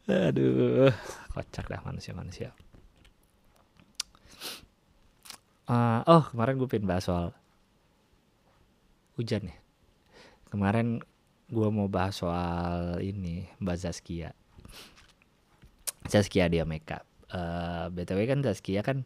Aduh 0.10 0.90
kocak 1.30 1.70
dah 1.70 1.86
manusia 1.86 2.18
manusia 2.18 2.50
uh, 5.70 6.02
oh 6.10 6.24
kemarin 6.34 6.58
gue 6.58 6.68
pengen 6.68 6.90
bahas 6.90 7.06
soal 7.06 7.30
hujan 9.16 9.52
ya. 9.52 9.58
Kemarin 10.50 11.04
gue 11.52 11.68
mau 11.70 11.86
bahas 11.86 12.18
soal 12.18 13.04
ini 13.06 13.46
Mbak 13.62 13.78
Zaskia 13.78 14.34
Zaskia 16.10 16.50
dia 16.50 16.66
makeup. 16.66 17.06
Uh, 17.30 17.86
eh, 17.86 17.86
btw 17.94 18.26
kan 18.26 18.40
Zaskia 18.42 18.82
kan 18.82 19.06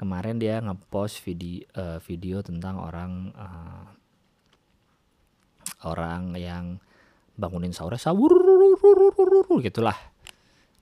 kemarin 0.00 0.40
dia 0.40 0.64
ngepost 0.64 1.20
video 1.20 1.68
uh, 1.76 2.00
video 2.00 2.40
tentang 2.40 2.80
orang 2.80 3.12
uh, 3.36 3.84
orang 5.84 6.32
yang 6.34 6.80
bangunin 7.38 7.76
sahur 7.76 7.94
sahur 8.00 8.32
gitulah. 9.60 9.94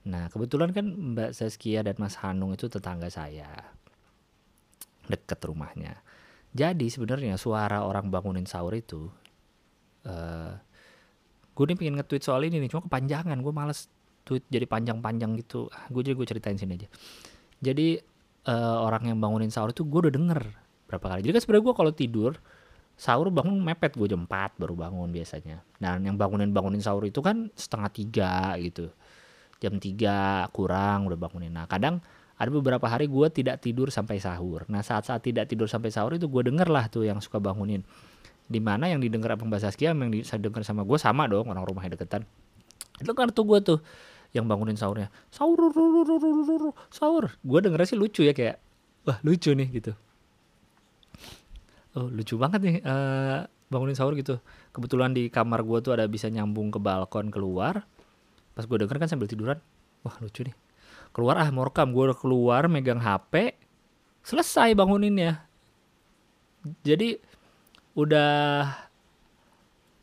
Nah 0.07 0.31
kebetulan 0.31 0.71
kan 0.71 0.87
Mbak 0.87 1.35
Zaskia 1.35 1.83
dan 1.83 1.99
Mas 1.99 2.15
Hanung 2.23 2.55
itu 2.55 2.71
tetangga 2.71 3.11
saya 3.11 3.75
deket 5.07 5.39
rumahnya. 5.43 5.99
Jadi 6.55 6.87
sebenarnya 6.89 7.35
suara 7.35 7.83
orang 7.83 8.09
bangunin 8.09 8.47
sahur 8.47 8.73
itu, 8.73 9.11
uh, 10.07 10.55
gue 11.53 11.65
nih 11.69 11.77
pengen 11.77 11.95
nge-tweet 12.01 12.23
soal 12.23 12.41
ini 12.47 12.57
nih, 12.57 12.71
cuma 12.71 12.81
kepanjangan, 12.87 13.37
gue 13.37 13.53
males 13.53 13.91
tweet 14.27 14.43
jadi 14.51 14.67
panjang-panjang 14.67 15.39
gitu. 15.39 15.71
Ah, 15.71 15.87
gue 15.87 16.03
jadi 16.03 16.15
gue 16.19 16.27
ceritain 16.27 16.59
sini 16.59 16.75
aja. 16.75 16.91
Jadi 17.63 17.97
uh, 18.51 18.77
orang 18.83 19.15
yang 19.15 19.17
bangunin 19.23 19.47
sahur 19.47 19.71
itu 19.71 19.87
gue 19.87 20.07
udah 20.07 20.13
denger 20.13 20.41
berapa 20.91 21.05
kali. 21.15 21.19
Jadi 21.23 21.33
kan 21.39 21.41
sebenarnya 21.47 21.63
gue 21.63 21.75
kalau 21.75 21.91
tidur 21.95 22.31
sahur 22.97 23.29
bangun 23.29 23.61
mepet 23.61 23.93
gue 23.93 24.09
jam 24.09 24.25
4 24.25 24.57
baru 24.57 24.75
bangun 24.75 25.09
biasanya. 25.15 25.63
Dan 25.77 26.03
yang 26.03 26.19
bangunin 26.19 26.51
bangunin 26.51 26.83
sahur 26.83 27.07
itu 27.07 27.23
kan 27.23 27.47
setengah 27.53 27.89
tiga 27.93 28.33
gitu. 28.59 28.91
Jam 29.63 29.79
3 29.79 30.51
kurang 30.51 31.07
udah 31.07 31.17
bangunin. 31.19 31.55
Nah 31.55 31.69
kadang 31.69 32.03
ada 32.37 32.49
beberapa 32.53 32.85
hari 32.85 33.09
gue 33.09 33.27
tidak 33.33 33.61
tidur 33.61 33.89
sampai 33.89 34.21
sahur. 34.21 34.65
Nah 34.69 34.85
saat-saat 34.85 35.25
tidak 35.25 35.49
tidur 35.49 35.65
sampai 35.65 35.89
sahur 35.89 36.13
itu 36.13 36.29
gue 36.29 36.41
denger 36.45 36.69
lah 36.69 36.85
tuh 36.89 37.05
yang 37.05 37.17
suka 37.17 37.41
bangunin. 37.41 37.81
Di 38.47 38.63
mana 38.63 38.87
yang 38.87 39.03
didengar 39.03 39.35
Saskia 39.59 39.91
sama 39.91 40.07
yang 40.07 40.13
di, 40.13 40.19
saya 40.23 40.39
dengar 40.39 40.63
sama 40.63 40.87
gue 40.87 40.95
sama 40.95 41.27
dong 41.27 41.51
orang 41.51 41.65
rumahnya 41.67 41.99
deketan. 41.99 42.23
Itu 42.97 43.13
tuh 43.13 43.45
gue 43.45 43.59
tuh 43.61 43.79
yang 44.35 44.45
bangunin 44.47 44.75
sahurnya. 44.75 45.07
Sahur 45.31 45.71
sahur 46.91 47.31
gue 47.31 47.59
dengernya 47.63 47.87
sih 47.87 47.99
lucu 47.99 48.21
ya 48.25 48.33
kayak 48.35 48.59
wah 49.07 49.17
lucu 49.23 49.53
nih 49.53 49.67
gitu. 49.71 49.91
Oh 51.97 52.07
lucu 52.11 52.35
banget 52.35 52.59
nih 52.63 52.75
eh, 52.83 53.39
bangunin 53.71 53.95
sahur 53.95 54.13
gitu. 54.15 54.39
Kebetulan 54.71 55.15
di 55.15 55.31
kamar 55.31 55.63
gue 55.63 55.79
tuh 55.79 55.95
ada 55.95 56.05
bisa 56.07 56.27
nyambung 56.27 56.71
ke 56.71 56.79
balkon 56.79 57.31
keluar. 57.31 57.83
Pas 58.53 58.65
gue 58.65 58.77
denger 58.77 58.97
kan 58.97 59.09
sambil 59.09 59.29
tiduran 59.29 59.59
wah 60.03 60.15
lucu 60.19 60.43
nih. 60.43 60.55
Keluar 61.15 61.39
ah 61.39 61.49
mau 61.49 61.65
gue 61.67 62.05
keluar 62.17 62.67
megang 62.67 62.99
HP 62.99 63.55
selesai 64.23 64.75
banguninnya. 64.75 65.43
Jadi 66.83 67.15
udah 67.95 68.86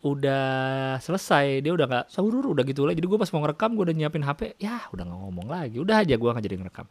udah 0.04 1.00
selesai 1.00 1.64
dia 1.64 1.72
udah 1.72 1.88
nggak 1.88 2.06
sahur 2.12 2.52
udah 2.52 2.60
gitu 2.68 2.84
lah 2.84 2.92
jadi 2.92 3.08
gue 3.08 3.16
pas 3.16 3.30
mau 3.32 3.40
ngerekam 3.40 3.72
gue 3.72 3.84
udah 3.88 3.96
nyiapin 3.96 4.20
HP 4.20 4.60
ya 4.60 4.84
udah 4.92 5.04
nggak 5.08 5.20
ngomong 5.24 5.48
lagi. 5.48 5.76
Udah 5.80 6.04
aja 6.04 6.14
gue 6.20 6.28
nggak 6.28 6.44
jadi 6.44 6.56
ngerekam. 6.60 6.86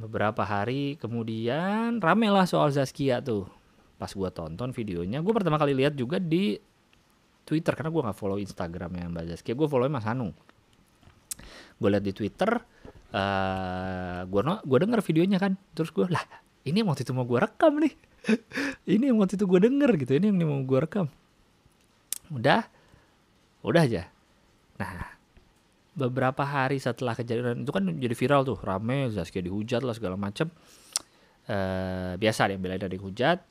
Beberapa 0.00 0.42
hari 0.42 0.96
kemudian 0.96 2.00
rame 2.00 2.32
lah 2.32 2.48
soal 2.48 2.72
Zaskia 2.72 3.20
tuh. 3.20 3.44
Pas 4.00 4.08
gue 4.08 4.30
tonton 4.32 4.72
videonya 4.72 5.20
gue 5.20 5.32
pertama 5.36 5.60
kali 5.60 5.76
lihat 5.76 5.92
juga 5.92 6.16
di 6.16 6.56
Twitter 7.44 7.76
karena 7.76 7.92
gue 7.92 8.02
nggak 8.08 8.16
follow 8.16 8.40
Instagramnya 8.40 9.12
Mbak 9.12 9.24
Zaskia 9.36 9.52
gue 9.52 9.68
follow 9.68 9.92
Mas 9.92 10.08
Hanung. 10.08 10.32
Gue 11.76 11.88
lihat 11.92 12.08
di 12.08 12.16
Twitter 12.16 12.56
uh, 13.12 14.20
gue 14.24 14.40
no, 14.40 14.64
gue 14.64 14.78
denger 14.80 15.04
videonya 15.04 15.36
kan. 15.36 15.60
Terus 15.76 15.92
gue 15.92 16.08
lah 16.08 16.24
ini 16.64 16.80
waktu 16.80 17.04
itu 17.04 17.12
mau 17.12 17.28
gue 17.28 17.36
rekam 17.36 17.76
nih 17.76 18.11
ini 18.94 19.10
yang 19.10 19.18
waktu 19.18 19.34
itu 19.34 19.44
gue 19.46 19.60
denger 19.62 19.90
gitu 19.98 20.12
ini 20.18 20.30
yang 20.30 20.46
mau 20.46 20.62
gue 20.62 20.78
rekam. 20.78 21.06
Udah 22.30 22.66
udah 23.62 23.82
aja. 23.82 24.08
Nah 24.78 25.18
beberapa 25.92 26.40
hari 26.46 26.80
setelah 26.80 27.12
kejadian 27.12 27.66
itu 27.66 27.72
kan 27.74 27.84
jadi 27.84 28.14
viral 28.16 28.42
tuh 28.48 28.56
rame 28.62 29.12
Zaskia 29.12 29.44
dihujat 29.44 29.82
lah 29.82 29.94
segala 29.96 30.14
macem. 30.14 30.48
Uh, 31.42 32.14
biasa 32.22 32.54
deh 32.54 32.58
belain 32.58 32.78
dari 32.78 32.98
hujat. 32.98 33.42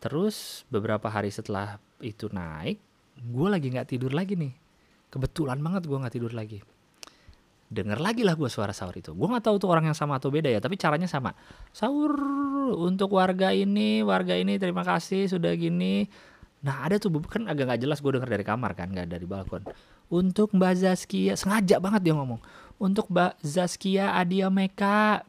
Terus 0.00 0.68
beberapa 0.68 1.08
hari 1.08 1.32
setelah 1.32 1.80
itu 2.04 2.28
naik 2.28 2.76
gue 3.14 3.48
lagi 3.48 3.72
nggak 3.72 3.88
tidur 3.88 4.12
lagi 4.12 4.36
nih. 4.36 4.52
Kebetulan 5.08 5.62
banget 5.64 5.88
gue 5.88 5.96
nggak 5.96 6.14
tidur 6.14 6.34
lagi 6.34 6.73
denger 7.74 7.98
lagi 7.98 8.22
lah 8.22 8.38
gue 8.38 8.46
suara 8.46 8.70
sahur 8.70 8.94
itu. 8.94 9.10
Gue 9.10 9.26
nggak 9.26 9.50
tahu 9.50 9.56
tuh 9.58 9.68
orang 9.68 9.90
yang 9.90 9.98
sama 9.98 10.22
atau 10.22 10.30
beda 10.30 10.46
ya 10.46 10.62
tapi 10.62 10.78
caranya 10.78 11.10
sama. 11.10 11.34
Sahur 11.74 12.14
untuk 12.78 13.12
warga 13.18 13.50
ini 13.50 14.06
warga 14.06 14.38
ini 14.38 14.56
terima 14.56 14.86
kasih 14.86 15.26
sudah 15.26 15.52
gini. 15.58 16.06
Nah 16.64 16.88
ada 16.88 16.96
tuh 16.96 17.12
kan 17.26 17.44
agak 17.50 17.68
nggak 17.68 17.80
jelas 17.84 17.98
gue 18.00 18.12
denger 18.14 18.30
dari 18.30 18.44
kamar 18.46 18.72
kan 18.72 18.88
nggak 18.88 19.10
dari 19.10 19.26
balkon. 19.28 19.66
Untuk 20.08 20.54
Mbak 20.54 20.74
Zaskia 20.78 21.34
sengaja 21.34 21.82
banget 21.82 22.06
dia 22.06 22.14
ngomong. 22.16 22.40
Untuk 22.78 23.10
Mbak 23.10 23.42
Zaskia 23.42 24.14
Adia 24.16 24.48
Meka. 24.48 25.26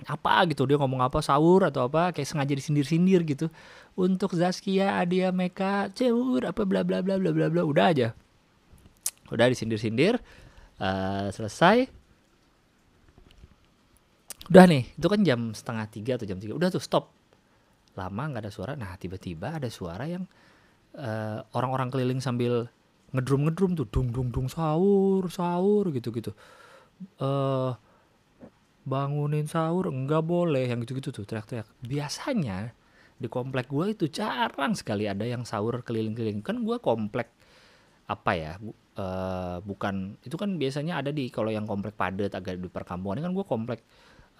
Apa 0.00 0.48
gitu 0.48 0.64
dia 0.64 0.80
ngomong 0.80 1.04
apa 1.04 1.20
sahur 1.20 1.68
atau 1.68 1.84
apa 1.84 2.12
kayak 2.12 2.28
sengaja 2.28 2.52
disindir-sindir 2.56 3.24
gitu. 3.24 3.48
Untuk 3.96 4.36
Zaskia 4.36 4.96
Adia 4.98 5.30
Meka 5.30 5.92
cewur 5.92 6.44
apa 6.48 6.66
bla 6.66 6.84
bla 6.84 7.00
bla 7.00 7.16
bla 7.20 7.30
bla 7.32 7.46
bla 7.48 7.62
udah 7.64 7.86
aja. 7.92 8.08
Udah 9.30 9.46
disindir-sindir 9.46 10.18
uh, 10.80 11.28
selesai. 11.30 11.86
Udah 14.50 14.66
nih 14.66 14.82
itu 14.98 15.06
kan 15.06 15.20
jam 15.22 15.54
setengah 15.54 15.86
tiga 15.86 16.12
atau 16.18 16.26
jam 16.26 16.42
tiga. 16.42 16.58
Udah 16.58 16.74
tuh 16.74 16.82
stop. 16.82 17.14
Lama 17.94 18.22
nggak 18.34 18.48
ada 18.48 18.52
suara. 18.52 18.72
Nah 18.74 18.98
tiba-tiba 18.98 19.54
ada 19.54 19.70
suara 19.70 20.10
yang 20.10 20.26
eh, 20.98 21.38
orang-orang 21.54 21.86
keliling 21.86 22.18
sambil 22.18 22.66
ngedrum 23.14 23.46
ngedrum 23.46 23.78
tuh. 23.78 23.86
Dung 23.86 24.10
dung 24.10 24.34
dung 24.34 24.50
sahur 24.50 25.30
sahur 25.30 25.94
gitu 25.94 26.10
gitu 26.10 26.34
uh, 27.20 27.72
bangunin 28.84 29.46
sahur 29.48 29.88
enggak 29.88 30.24
boleh 30.24 30.68
yang 30.68 30.82
gitu 30.84 30.98
gitu 30.98 31.10
tuh 31.12 31.24
teriak-teriak. 31.24 31.68
Biasanya 31.84 32.72
di 33.20 33.28
komplek 33.28 33.68
gue 33.68 33.92
itu 33.92 34.08
jarang 34.08 34.72
sekali 34.72 35.04
ada 35.04 35.24
yang 35.24 35.44
sahur 35.44 35.80
keliling-keliling. 35.84 36.40
Kan 36.44 36.64
gue 36.64 36.76
komplek 36.80 37.28
apa 38.10 38.32
ya 38.34 38.52
uh, 39.00 39.56
bukan 39.64 40.20
itu 40.20 40.36
kan 40.36 40.60
biasanya 40.60 41.00
ada 41.00 41.10
di 41.10 41.32
kalau 41.32 41.48
yang 41.48 41.64
komplek 41.64 41.96
padat 41.96 42.36
agak 42.36 42.60
di 42.60 42.68
perkampungan 42.68 43.20
ini 43.20 43.24
kan 43.24 43.32
gue 43.32 43.46
komplek 43.48 43.80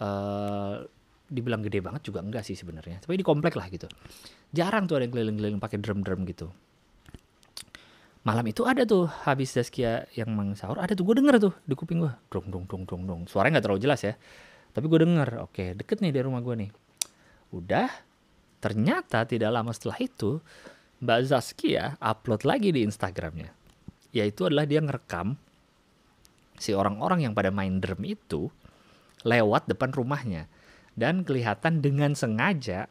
uh, 0.05 0.85
dibilang 1.31 1.63
gede 1.63 1.81
banget 1.81 2.03
juga 2.11 2.21
enggak 2.21 2.43
sih 2.43 2.59
sebenarnya. 2.59 3.01
Tapi 3.01 3.15
di 3.15 3.25
komplek 3.25 3.55
lah 3.55 3.71
gitu. 3.71 3.87
Jarang 4.51 4.91
tuh 4.91 4.99
ada 4.99 5.07
yang 5.07 5.15
keliling-keliling 5.15 5.63
pakai 5.63 5.79
drum-drum 5.79 6.27
gitu. 6.27 6.51
Malam 8.27 8.45
itu 8.53 8.67
ada 8.69 8.85
tuh 8.85 9.09
habis 9.25 9.57
Zaskia 9.57 10.05
yang 10.13 10.29
mang 10.37 10.53
sahur 10.53 10.77
ada 10.77 10.93
tuh 10.93 11.09
gue 11.09 11.17
denger 11.25 11.41
tuh 11.41 11.55
di 11.65 11.73
kuping 11.73 12.05
gue 12.05 12.13
dong 12.29 12.53
dong 12.53 12.69
dong 12.69 12.83
dong 12.85 13.03
dong. 13.07 13.21
Suaranya 13.31 13.59
nggak 13.59 13.65
terlalu 13.65 13.81
jelas 13.81 14.01
ya. 14.05 14.15
Tapi 14.71 14.87
gue 14.91 15.01
denger 15.01 15.29
oke 15.49 15.65
deket 15.81 16.05
nih 16.05 16.13
dari 16.13 16.25
rumah 16.29 16.43
gue 16.45 16.55
nih. 16.67 16.71
Udah 17.55 17.89
ternyata 18.61 19.25
tidak 19.25 19.49
lama 19.55 19.73
setelah 19.73 19.97
itu 20.03 20.37
Mbak 21.01 21.21
Zaskia 21.33 21.97
upload 21.97 22.45
lagi 22.45 22.77
di 22.77 22.85
Instagramnya 22.85 23.60
yaitu 24.11 24.47
adalah 24.47 24.67
dia 24.67 24.83
ngerekam 24.83 25.39
si 26.61 26.77
orang-orang 26.77 27.25
yang 27.25 27.33
pada 27.33 27.49
main 27.49 27.81
drum 27.81 28.03
itu 28.05 28.51
lewat 29.25 29.71
depan 29.71 29.91
rumahnya. 29.95 30.51
Dan 30.93 31.25
kelihatan 31.25 31.81
dengan 31.81 32.13
sengaja 32.13 32.91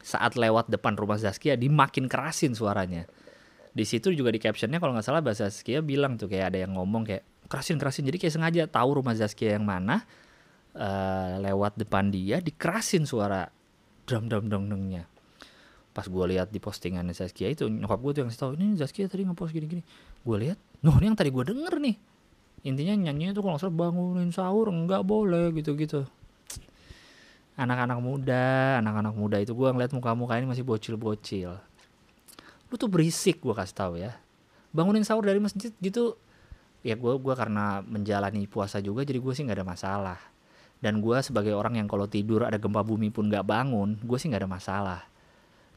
saat 0.00 0.38
lewat 0.38 0.70
depan 0.70 0.94
rumah 0.94 1.18
Zaskia 1.18 1.58
dimakin 1.58 2.06
kerasin 2.06 2.54
suaranya. 2.54 3.04
Di 3.76 3.84
situ 3.84 4.14
juga 4.14 4.32
di 4.32 4.40
captionnya 4.40 4.80
kalau 4.80 4.96
nggak 4.96 5.04
salah 5.04 5.20
bahasa 5.20 5.50
Zaskia 5.50 5.84
bilang 5.84 6.16
tuh 6.16 6.30
kayak 6.30 6.54
ada 6.54 6.58
yang 6.64 6.78
ngomong 6.78 7.04
kayak 7.04 7.26
kerasin 7.50 7.76
kerasin. 7.76 8.06
Jadi 8.08 8.16
kayak 8.22 8.34
sengaja 8.38 8.62
tahu 8.70 9.02
rumah 9.02 9.12
Zaskia 9.12 9.58
yang 9.58 9.66
mana 9.66 10.06
uh, 10.78 11.42
lewat 11.42 11.76
depan 11.76 12.08
dia 12.08 12.40
dikerasin 12.40 13.04
suara 13.04 13.50
drum 14.06 14.30
drum 14.30 14.46
dong 14.46 14.70
dongnya 14.70 15.15
pas 15.96 16.04
gue 16.04 16.24
lihat 16.36 16.52
di 16.52 16.60
postingan 16.60 17.08
Zaskia 17.08 17.48
itu 17.48 17.72
nyokap 17.72 17.96
gue 18.04 18.12
tuh 18.12 18.20
yang 18.20 18.28
tahu 18.28 18.52
ini 18.60 18.76
Zaskia 18.76 19.08
tadi 19.08 19.24
ngepost 19.24 19.56
gini-gini. 19.56 19.80
Gue 20.20 20.36
lihat 20.44 20.60
noh 20.84 20.92
ini 21.00 21.08
yang 21.08 21.16
tadi 21.16 21.32
gue 21.32 21.40
denger 21.40 21.80
nih. 21.80 21.96
Intinya 22.68 23.08
nyanyinya 23.08 23.32
tuh 23.32 23.40
kalau 23.40 23.56
salah 23.56 23.72
bangunin 23.72 24.28
sahur 24.28 24.68
enggak 24.68 25.00
boleh 25.08 25.56
gitu-gitu. 25.56 26.04
Anak-anak 27.56 27.96
muda 28.04 28.76
anak-anak 28.84 29.14
muda 29.16 29.40
itu 29.40 29.56
gue 29.56 29.72
ngeliat 29.72 29.96
muka-muka 29.96 30.36
ini 30.36 30.44
masih 30.44 30.68
bocil-bocil. 30.68 31.56
Lu 32.68 32.74
tuh 32.76 32.92
berisik 32.92 33.40
gue 33.40 33.56
kasih 33.56 33.72
tahu 33.72 33.96
ya. 33.96 34.12
Bangunin 34.76 35.00
sahur 35.00 35.24
dari 35.24 35.40
masjid 35.40 35.72
gitu 35.80 36.20
ya 36.84 36.92
gue 36.92 37.12
gua 37.18 37.34
karena 37.34 37.80
menjalani 37.80 38.44
puasa 38.44 38.84
juga 38.84 39.00
jadi 39.00 39.16
gue 39.16 39.32
sih 39.32 39.48
nggak 39.48 39.64
ada 39.64 39.66
masalah. 39.66 40.20
Dan 40.76 41.00
gue 41.00 41.16
sebagai 41.24 41.56
orang 41.56 41.80
yang 41.80 41.88
kalau 41.88 42.04
tidur 42.04 42.44
ada 42.44 42.60
gempa 42.60 42.84
bumi 42.84 43.08
pun 43.08 43.32
nggak 43.32 43.48
bangun 43.48 43.96
gue 44.04 44.18
sih 44.20 44.28
nggak 44.28 44.44
ada 44.44 44.52
masalah 44.52 45.15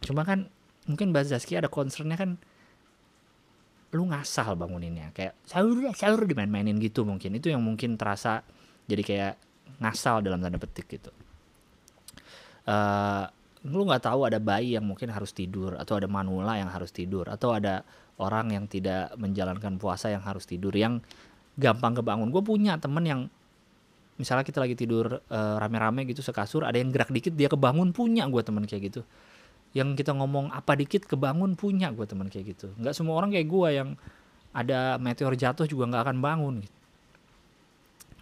cuma 0.04 0.24
kan 0.24 0.48
mungkin 0.90 1.14
Mbak 1.14 1.30
Zaskia 1.30 1.62
ada 1.62 1.70
concernnya 1.70 2.18
kan 2.18 2.40
lu 3.94 4.06
ngasal 4.10 4.54
banguninnya. 4.54 5.10
Kayak 5.14 5.34
sahur 5.46 5.78
sahur 5.98 6.26
dimain-mainin 6.26 6.78
gitu 6.78 7.06
mungkin. 7.06 7.38
Itu 7.38 7.50
yang 7.50 7.62
mungkin 7.62 7.98
terasa 7.98 8.46
jadi 8.86 9.02
kayak 9.06 9.34
ngasal 9.82 10.22
dalam 10.26 10.42
tanda 10.42 10.58
petik 10.62 10.90
gitu. 10.90 11.12
Uh, 12.70 13.26
lu 13.66 13.84
nggak 13.84 14.08
tahu 14.08 14.30
ada 14.30 14.40
bayi 14.40 14.78
yang 14.78 14.86
mungkin 14.86 15.10
harus 15.12 15.34
tidur 15.34 15.76
atau 15.76 16.00
ada 16.00 16.08
manula 16.08 16.56
yang 16.56 16.70
harus 16.72 16.94
tidur 16.94 17.28
atau 17.28 17.52
ada 17.52 17.84
orang 18.22 18.56
yang 18.56 18.66
tidak 18.70 19.12
menjalankan 19.20 19.76
puasa 19.76 20.14
yang 20.14 20.24
harus 20.24 20.46
tidur 20.46 20.72
yang 20.72 21.02
gampang 21.58 21.98
kebangun. 21.98 22.30
Gue 22.30 22.44
punya 22.46 22.78
temen 22.78 23.04
yang 23.04 23.22
misalnya 24.20 24.44
kita 24.44 24.60
lagi 24.60 24.76
tidur 24.76 25.24
uh, 25.32 25.56
rame-rame 25.58 26.04
gitu 26.12 26.20
sekasur 26.20 26.68
ada 26.68 26.76
yang 26.76 26.92
gerak 26.92 27.08
dikit 27.08 27.32
dia 27.40 27.48
kebangun 27.48 27.96
punya 27.96 28.28
gue 28.28 28.44
temen 28.44 28.68
kayak 28.68 28.92
gitu 28.92 29.02
yang 29.78 29.94
kita 29.94 30.18
ngomong 30.18 30.50
apa 30.50 30.74
dikit 30.74 31.06
kebangun 31.06 31.54
punya 31.54 31.94
gue 31.94 32.06
teman 32.10 32.30
kayak 32.30 32.58
gitu. 32.58 32.74
Nggak 32.78 32.94
semua 32.98 33.22
orang 33.22 33.30
kayak 33.30 33.48
gue 33.48 33.70
yang 33.70 33.90
ada 34.54 34.98
meteor 34.98 35.38
jatuh 35.38 35.70
juga 35.70 35.86
nggak 35.90 36.04
akan 36.10 36.18
bangun 36.22 36.56
gitu. 36.66 36.78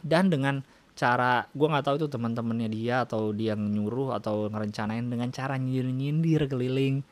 dan 0.04 0.28
dengan 0.28 0.62
cara 0.98 1.46
gue 1.54 1.68
nggak 1.68 1.86
tahu 1.86 1.96
itu 2.02 2.08
teman-temannya 2.10 2.70
dia 2.74 3.06
atau 3.06 3.32
dia 3.32 3.54
nyuruh 3.54 4.18
atau 4.18 4.50
ngerencanain 4.50 5.06
dengan 5.06 5.30
cara 5.30 5.56
nyindir-nyindir 5.56 6.50
keliling 6.50 7.06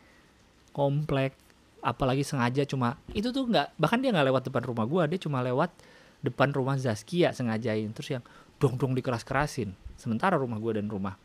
komplek 0.74 1.38
apalagi 1.86 2.26
sengaja 2.26 2.65
cuma 2.65 2.98
itu 3.13 3.30
tuh 3.30 3.45
nggak 3.45 3.78
bahkan 3.78 4.02
dia 4.02 4.10
nggak 4.10 4.28
lewat 4.34 4.43
depan 4.50 4.63
rumah 4.65 4.86
gue 4.89 5.04
dia 5.15 5.19
cuma 5.21 5.45
lewat 5.45 5.69
depan 6.26 6.50
rumah 6.50 6.74
Zaskia 6.82 7.30
sengajain. 7.38 7.93
Terus 7.93 8.17
yang 8.19 8.24
dong 8.58 8.82
dong 8.82 8.98
dikeras 8.98 9.21
kerasin 9.21 9.78
sementara 9.95 10.36
rumah 10.36 10.58
gue 10.58 10.82
dan 10.82 10.89
rumah 10.89 11.15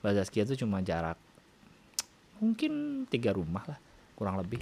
Mbak 0.00 0.12
Zaskia 0.22 0.46
tuh 0.48 0.56
cuma 0.56 0.80
jarak 0.80 1.18
mungkin 2.40 3.04
tiga 3.06 3.36
rumah 3.36 3.62
lah 3.68 3.78
kurang 4.16 4.40
lebih. 4.40 4.60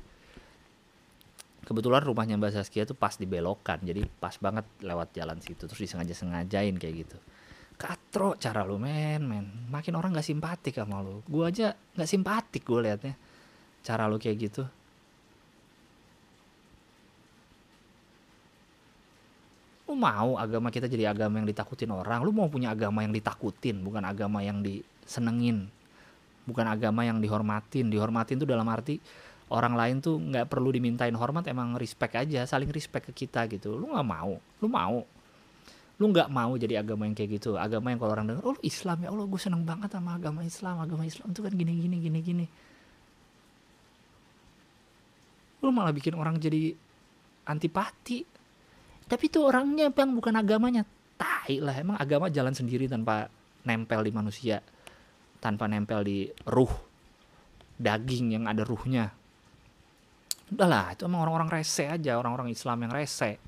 Kebetulan 1.64 2.00
rumahnya 2.00 2.40
Mbak 2.40 2.52
Saskia 2.54 2.88
tuh 2.88 2.96
pas 2.96 3.12
dibelokan 3.14 3.82
jadi 3.84 4.06
pas 4.18 4.32
banget 4.40 4.64
lewat 4.80 5.12
jalan 5.12 5.36
situ 5.42 5.68
terus 5.68 5.78
disengaja 5.78 6.14
sengajain 6.16 6.74
kayak 6.76 7.06
gitu. 7.06 7.18
Katro 7.78 8.34
cara 8.34 8.66
lu 8.66 8.80
men 8.82 9.22
men. 9.22 9.46
Makin 9.70 9.94
orang 9.94 10.10
nggak 10.10 10.26
simpatik 10.26 10.80
sama 10.80 10.98
lu. 11.04 11.22
Gue 11.28 11.46
aja 11.46 11.76
nggak 11.94 12.10
simpatik 12.10 12.66
gue 12.66 12.80
liatnya 12.82 13.14
cara 13.84 14.10
lu 14.10 14.18
kayak 14.18 14.36
gitu. 14.48 14.64
Lu 19.88 19.96
mau 19.96 20.36
agama 20.36 20.68
kita 20.68 20.84
jadi 20.84 21.12
agama 21.12 21.40
yang 21.40 21.48
ditakutin 21.48 21.88
orang? 21.88 22.20
Lu 22.20 22.32
mau 22.32 22.48
punya 22.52 22.72
agama 22.76 23.00
yang 23.04 23.12
ditakutin 23.12 23.80
bukan 23.80 24.04
agama 24.04 24.44
yang 24.44 24.60
disenengin 24.60 25.72
bukan 26.48 26.64
agama 26.64 27.04
yang 27.04 27.20
dihormatin. 27.20 27.92
Dihormatin 27.92 28.40
tuh 28.40 28.48
dalam 28.48 28.64
arti 28.72 28.96
orang 29.52 29.76
lain 29.76 29.96
tuh 30.00 30.16
nggak 30.16 30.48
perlu 30.48 30.72
dimintain 30.72 31.12
hormat 31.16 31.44
emang 31.48 31.76
respect 31.76 32.16
aja 32.16 32.48
saling 32.48 32.72
respect 32.72 33.12
ke 33.12 33.24
kita 33.28 33.44
gitu. 33.52 33.76
Lu 33.76 33.92
nggak 33.92 34.08
mau 34.08 34.40
lu 34.64 34.68
mau. 34.72 35.04
Lu 35.98 36.04
nggak 36.14 36.30
mau 36.30 36.54
jadi 36.56 36.80
agama 36.80 37.04
yang 37.04 37.12
kayak 37.12 37.40
gitu. 37.42 37.60
Agama 37.60 37.92
yang 37.92 38.00
kalau 38.00 38.12
orang 38.16 38.26
dengar 38.32 38.42
oh 38.48 38.56
lu 38.56 38.60
Islam 38.64 39.04
ya 39.04 39.08
Allah 39.12 39.24
gue 39.28 39.40
seneng 39.40 39.62
banget 39.68 39.92
sama 39.92 40.16
agama 40.16 40.40
Islam. 40.40 40.80
Agama 40.80 41.04
Islam 41.04 41.28
tuh 41.36 41.44
kan 41.44 41.52
gini 41.52 41.72
gini 41.76 41.96
gini 42.00 42.18
gini. 42.24 42.46
Lu 45.60 45.68
malah 45.74 45.92
bikin 45.92 46.16
orang 46.16 46.40
jadi 46.40 46.72
antipati. 47.44 48.24
Tapi 49.08 49.24
itu 49.24 49.40
orangnya 49.40 49.88
bang 49.88 50.12
bukan 50.12 50.32
agamanya. 50.36 50.84
Tai 51.18 51.58
lah 51.58 51.74
emang 51.74 51.98
agama 51.98 52.30
jalan 52.30 52.54
sendiri 52.54 52.86
tanpa 52.86 53.26
nempel 53.66 54.06
di 54.06 54.12
manusia 54.14 54.62
tanpa 55.38 55.70
nempel 55.70 56.02
di 56.02 56.26
ruh 56.46 56.70
daging 57.78 58.34
yang 58.34 58.44
ada 58.50 58.66
ruhnya. 58.66 59.14
Udahlah 60.50 60.96
itu 60.96 61.06
emang 61.06 61.22
orang-orang 61.22 61.60
rese 61.62 61.86
aja 61.86 62.18
orang-orang 62.18 62.50
Islam 62.50 62.88
yang 62.88 62.92
rese. 62.92 63.38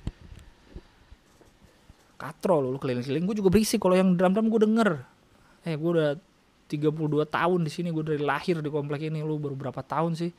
Katro 2.20 2.60
lu, 2.60 2.76
keliling-keliling. 2.76 3.24
Gue 3.24 3.36
juga 3.40 3.48
berisik 3.48 3.80
kalau 3.80 3.96
yang 3.96 4.12
drum-drum 4.14 4.52
gue 4.52 4.60
denger. 4.68 4.90
Eh 5.64 5.74
gue 5.74 5.90
udah 5.90 6.10
32 6.70 7.26
tahun 7.26 7.60
di 7.66 7.70
sini 7.72 7.88
gue 7.90 8.04
dari 8.04 8.22
lahir 8.22 8.60
di 8.60 8.70
komplek 8.70 9.08
ini 9.08 9.24
lu 9.24 9.40
baru 9.40 9.56
berapa 9.56 9.80
tahun 9.80 10.14
sih? 10.14 10.30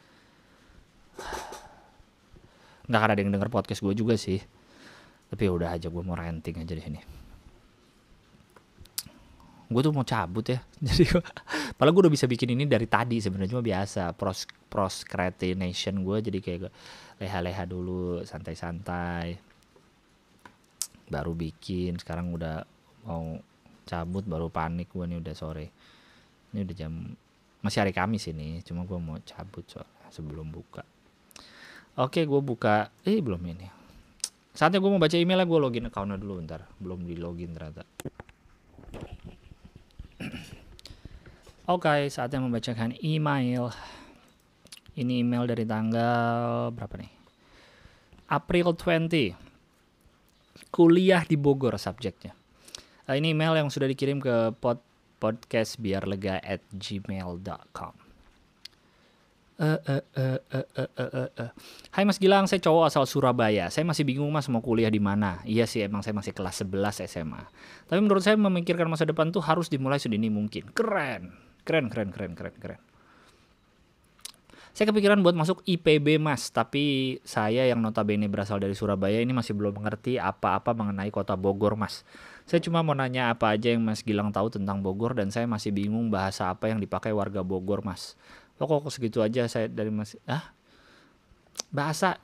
Nggak 2.85 3.01
ada 3.01 3.19
yang 3.19 3.33
denger 3.33 3.49
podcast 3.49 3.81
gue 3.81 3.93
juga 3.97 4.13
sih. 4.15 4.39
Tapi 5.33 5.41
ya 5.41 5.51
udah 5.51 5.69
aja 5.73 5.89
gue 5.89 6.03
mau 6.05 6.13
renting 6.13 6.61
aja 6.61 6.75
di 6.77 6.83
sini 6.85 7.20
gue 9.71 9.81
tuh 9.81 9.95
mau 9.95 10.03
cabut 10.03 10.43
ya. 10.43 10.59
Jadi 10.85 11.07
malah 11.79 11.91
gue 11.95 12.01
udah 12.03 12.13
bisa 12.13 12.27
bikin 12.27 12.53
ini 12.53 12.67
dari 12.67 12.85
tadi 12.85 13.23
sebenarnya 13.23 13.55
cuma 13.55 13.63
biasa 13.63 14.11
pros 14.13 14.43
procrastination 14.67 16.03
gue 16.03 16.23
jadi 16.23 16.39
kayak 16.39 16.71
leha-leha 17.19 17.63
dulu 17.67 18.23
santai-santai. 18.27 19.39
Baru 21.11 21.35
bikin 21.35 21.99
sekarang 21.99 22.31
udah 22.31 22.63
mau 23.07 23.39
cabut 23.83 24.23
baru 24.23 24.47
panik 24.47 24.91
gue 24.91 25.03
nih 25.07 25.19
udah 25.19 25.35
sore. 25.35 25.67
Ini 26.51 26.67
udah 26.67 26.75
jam 26.75 26.93
masih 27.61 27.85
hari 27.85 27.93
Kamis 27.93 28.27
ini 28.31 28.59
cuma 28.65 28.83
gue 28.87 28.99
mau 28.99 29.19
cabut 29.23 29.63
soalnya 29.67 30.07
sebelum 30.11 30.51
buka. 30.51 30.83
Oke 31.99 32.23
gue 32.23 32.41
buka 32.43 32.91
eh 33.03 33.19
belum 33.19 33.43
ini. 33.47 33.67
Saatnya 34.51 34.83
gue 34.83 34.91
mau 34.91 34.99
baca 34.99 35.15
email 35.15 35.43
gue 35.47 35.59
login 35.59 35.87
accountnya 35.87 36.19
dulu 36.19 36.43
bentar. 36.43 36.67
Belum 36.79 37.03
di 37.03 37.15
login 37.15 37.55
ternyata. 37.55 37.83
Oke, 41.71 41.87
okay, 41.87 42.01
saatnya 42.09 42.41
membacakan 42.41 42.97
email. 42.99 43.71
Ini 44.97 45.23
email 45.23 45.47
dari 45.47 45.63
tanggal 45.63 46.67
berapa 46.75 46.99
nih? 46.99 47.11
April 48.31 48.75
20. 48.75 50.71
Kuliah 50.71 51.23
di 51.27 51.35
Bogor 51.35 51.75
subjeknya. 51.75 52.31
Uh, 53.07 53.15
ini 53.19 53.35
email 53.35 53.59
yang 53.59 53.67
sudah 53.67 53.91
dikirim 53.91 54.23
ke 54.23 54.55
pod 54.57 54.79
podcast 55.21 55.77
biar 55.77 56.09
lega 56.09 56.41
at 56.41 56.65
gmail.com. 56.73 58.00
Uh. 59.61 59.77
Hai 61.93 62.01
Mas 62.01 62.17
Gilang, 62.17 62.49
saya 62.49 62.57
cowok 62.57 62.89
asal 62.89 63.05
Surabaya. 63.05 63.69
Saya 63.69 63.85
masih 63.85 64.01
bingung 64.01 64.33
Mas 64.33 64.49
mau 64.49 64.57
kuliah 64.57 64.89
di 64.89 64.97
mana. 64.97 65.37
Iya 65.45 65.69
sih, 65.69 65.85
emang 65.85 66.01
saya 66.01 66.17
masih 66.17 66.33
kelas 66.33 66.65
11 66.65 67.05
SMA. 67.05 67.45
Tapi 67.85 67.99
menurut 68.01 68.25
saya 68.25 68.33
memikirkan 68.41 68.89
masa 68.89 69.05
depan 69.05 69.29
tuh 69.29 69.45
harus 69.45 69.69
dimulai 69.69 70.01
sedini 70.01 70.33
mungkin. 70.33 70.73
Keren. 70.73 71.37
Keren, 71.61 71.93
keren, 71.93 72.09
keren, 72.09 72.33
keren, 72.33 72.57
keren. 72.57 72.81
Saya 74.71 74.87
kepikiran 74.87 75.19
buat 75.19 75.35
masuk 75.35 75.61
IPB 75.67 76.15
Mas, 76.15 76.47
tapi 76.47 77.19
saya 77.27 77.67
yang 77.67 77.83
notabene 77.83 78.31
berasal 78.31 78.55
dari 78.55 78.71
Surabaya 78.71 79.19
ini 79.19 79.35
masih 79.35 79.51
belum 79.51 79.77
mengerti 79.77 80.15
apa-apa 80.15 80.71
mengenai 80.71 81.11
kota 81.11 81.35
Bogor 81.35 81.75
Mas. 81.75 82.07
Saya 82.47 82.63
cuma 82.63 82.79
mau 82.79 82.95
nanya 82.95 83.35
apa 83.35 83.51
aja 83.51 83.75
yang 83.75 83.83
Mas 83.83 83.99
Gilang 83.99 84.31
tahu 84.31 84.47
tentang 84.47 84.79
Bogor 84.79 85.11
dan 85.13 85.27
saya 85.27 85.43
masih 85.43 85.75
bingung 85.75 86.07
bahasa 86.07 86.49
apa 86.49 86.71
yang 86.71 86.79
dipakai 86.79 87.11
warga 87.11 87.43
Bogor 87.43 87.83
Mas. 87.83 88.15
Pokok 88.61 88.93
segitu 88.93 89.25
aja 89.25 89.49
saya 89.49 89.65
dari 89.65 89.89
masih 89.89 90.21
ah 90.29 90.53
bahasa 91.73 92.21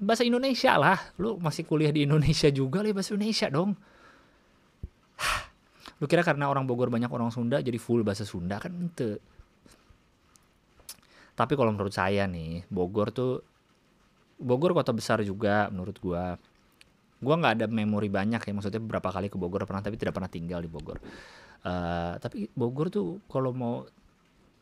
bahasa 0.00 0.24
Indonesia 0.24 0.80
lah. 0.80 0.96
Lu 1.20 1.36
masih 1.36 1.68
kuliah 1.68 1.92
di 1.92 2.08
Indonesia 2.08 2.48
juga 2.48 2.80
lah 2.80 2.96
bahasa 2.96 3.12
Indonesia 3.12 3.52
dong. 3.52 3.76
Lu 6.00 6.10
kira 6.10 6.26
karena 6.26 6.50
orang 6.50 6.64
Bogor 6.64 6.88
banyak 6.90 7.12
orang 7.12 7.30
Sunda 7.30 7.60
jadi 7.60 7.76
full 7.78 8.02
bahasa 8.02 8.26
Sunda 8.26 8.58
kan 8.58 8.72
ente. 8.74 9.20
Tapi 11.34 11.52
kalau 11.58 11.74
menurut 11.74 11.90
saya 11.90 12.30
nih, 12.30 12.62
Bogor 12.70 13.10
tuh 13.10 13.42
Bogor 14.38 14.74
kota 14.74 14.90
besar 14.94 15.22
juga 15.22 15.70
menurut 15.70 15.96
gua. 16.02 16.38
Gua 17.22 17.34
nggak 17.38 17.54
ada 17.62 17.66
memori 17.70 18.10
banyak 18.10 18.42
ya, 18.42 18.52
maksudnya 18.52 18.82
beberapa 18.82 19.08
kali 19.10 19.30
ke 19.30 19.38
Bogor 19.38 19.64
pernah 19.64 19.82
tapi 19.82 19.98
tidak 19.98 20.14
pernah 20.14 20.30
tinggal 20.30 20.60
di 20.62 20.70
Bogor. 20.70 20.98
Uh, 21.64 22.20
tapi 22.20 22.52
Bogor 22.52 22.92
tuh 22.92 23.22
kalau 23.30 23.54
mau 23.54 23.86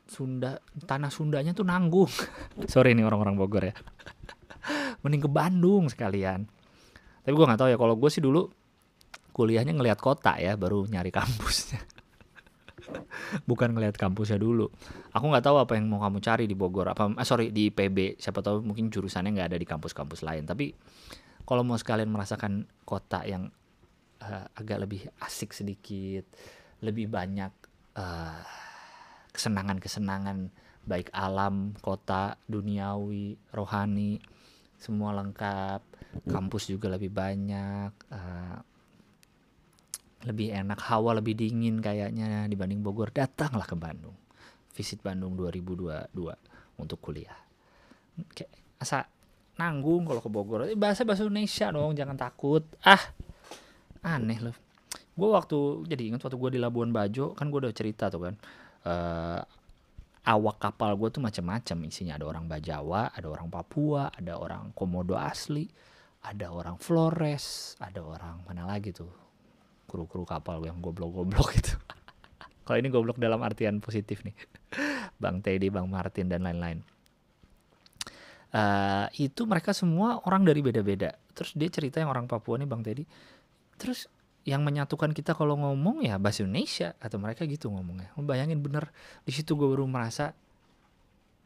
Sunda 0.06 0.58
tanah 0.86 1.10
Sundanya 1.10 1.52
tuh 1.56 1.66
nanggung. 1.66 2.10
Sorry 2.72 2.92
nih 2.92 3.06
orang-orang 3.06 3.34
Bogor 3.38 3.64
ya. 3.70 3.74
Mending 5.02 5.22
ke 5.26 5.30
Bandung 5.30 5.90
sekalian. 5.90 6.46
Tapi 7.22 7.32
gue 7.34 7.46
nggak 7.46 7.60
tahu 7.60 7.70
ya 7.70 7.78
kalau 7.78 7.94
gue 7.98 8.10
sih 8.10 8.22
dulu 8.22 8.50
kuliahnya 9.32 9.72
ngelihat 9.72 9.98
kota 9.98 10.36
ya 10.36 10.58
baru 10.58 10.84
nyari 10.86 11.08
kampusnya. 11.08 11.80
Bukan 13.48 13.72
ngelihat 13.72 13.96
kampusnya 13.96 14.36
dulu. 14.36 14.68
Aku 15.14 15.24
nggak 15.30 15.46
tahu 15.46 15.56
apa 15.62 15.78
yang 15.78 15.88
mau 15.88 16.02
kamu 16.02 16.18
cari 16.20 16.44
di 16.44 16.54
Bogor. 16.54 16.92
Apa 16.92 17.14
eh, 17.16 17.26
sorry 17.26 17.54
di 17.54 17.72
PB 17.72 18.20
siapa 18.20 18.44
tahu 18.44 18.60
mungkin 18.60 18.92
jurusannya 18.92 19.32
nggak 19.32 19.48
ada 19.54 19.58
di 19.58 19.66
kampus-kampus 19.66 20.26
lain. 20.26 20.44
Tapi 20.44 20.74
kalau 21.46 21.66
mau 21.66 21.78
sekalian 21.78 22.10
merasakan 22.10 22.66
kota 22.86 23.24
yang 23.26 23.50
uh, 24.22 24.46
agak 24.54 24.78
lebih 24.86 25.02
asik 25.22 25.50
sedikit 25.50 26.26
lebih 26.82 27.06
banyak 27.10 27.50
uh, 27.98 28.42
kesenangan-kesenangan 29.32 30.52
baik 30.82 31.14
alam, 31.14 31.74
kota, 31.78 32.36
duniawi, 32.50 33.38
rohani, 33.54 34.18
semua 34.78 35.14
lengkap. 35.14 35.80
Kampus 36.28 36.68
juga 36.68 36.92
lebih 36.92 37.08
banyak, 37.08 37.92
uh, 38.12 38.58
lebih 40.28 40.52
enak, 40.52 40.76
hawa 40.92 41.16
lebih 41.16 41.32
dingin 41.32 41.80
kayaknya 41.80 42.44
dibanding 42.50 42.84
Bogor. 42.84 43.08
Datanglah 43.08 43.64
ke 43.64 43.72
Bandung, 43.72 44.14
visit 44.76 45.00
Bandung 45.00 45.32
2022 45.40 46.12
untuk 46.76 46.98
kuliah. 47.00 47.38
Kayak 48.36 48.52
asa 48.76 49.08
nanggung 49.56 50.04
kalau 50.04 50.20
ke 50.20 50.28
Bogor. 50.28 50.68
Eh, 50.68 50.76
bahasa 50.76 51.08
bahasa 51.08 51.24
Indonesia 51.24 51.72
dong, 51.72 51.96
jangan 51.96 52.16
takut. 52.20 52.68
Ah, 52.84 53.00
aneh 54.04 54.36
loh. 54.42 54.56
Gue 55.16 55.28
waktu 55.32 55.88
jadi 55.88 56.12
ingat 56.12 56.28
waktu 56.28 56.36
gue 56.36 56.50
di 56.56 56.60
Labuan 56.60 56.92
Bajo 56.92 57.32
kan 57.32 57.48
gue 57.48 57.68
udah 57.68 57.72
cerita 57.72 58.08
tuh 58.08 58.28
kan 58.28 58.34
uh, 58.86 59.40
awak 60.22 60.56
kapal 60.62 60.94
gue 60.94 61.08
tuh 61.10 61.22
macam-macam 61.22 61.76
isinya 61.86 62.14
ada 62.14 62.26
orang 62.30 62.46
Bajawa, 62.46 63.10
ada 63.10 63.26
orang 63.26 63.50
Papua, 63.50 64.10
ada 64.14 64.38
orang 64.38 64.70
Komodo 64.74 65.18
asli, 65.18 65.66
ada 66.22 66.54
orang 66.54 66.78
Flores, 66.78 67.74
ada 67.82 68.02
orang 68.02 68.46
mana 68.46 68.66
lagi 68.66 68.94
tuh 68.94 69.10
kru-kru 69.90 70.22
kapal 70.22 70.62
yang 70.62 70.78
goblok-goblok 70.78 71.50
itu. 71.60 71.74
Kalau 72.62 72.78
ini 72.78 72.88
goblok 72.94 73.18
dalam 73.18 73.42
artian 73.42 73.82
positif 73.82 74.22
nih, 74.22 74.34
Bang 75.22 75.42
Teddy, 75.42 75.66
Bang 75.68 75.90
Martin 75.90 76.30
dan 76.30 76.46
lain-lain. 76.46 76.78
Uh, 78.52 79.08
itu 79.16 79.48
mereka 79.48 79.72
semua 79.74 80.20
orang 80.28 80.46
dari 80.46 80.60
beda-beda. 80.62 81.16
Terus 81.32 81.56
dia 81.56 81.72
cerita 81.72 81.98
yang 81.98 82.12
orang 82.12 82.30
Papua 82.30 82.60
nih 82.60 82.68
Bang 82.70 82.86
Teddy. 82.86 83.02
Terus 83.80 84.06
yang 84.42 84.66
menyatukan 84.66 85.14
kita 85.14 85.38
kalau 85.38 85.54
ngomong 85.54 86.02
ya 86.02 86.18
bahasa 86.18 86.42
Indonesia 86.42 86.98
atau 86.98 87.22
mereka 87.22 87.46
gitu 87.46 87.70
ngomongnya. 87.70 88.10
Bayangin 88.18 88.58
bener 88.58 88.90
di 89.22 89.30
situ 89.30 89.54
gue 89.54 89.68
baru 89.70 89.86
merasa 89.86 90.34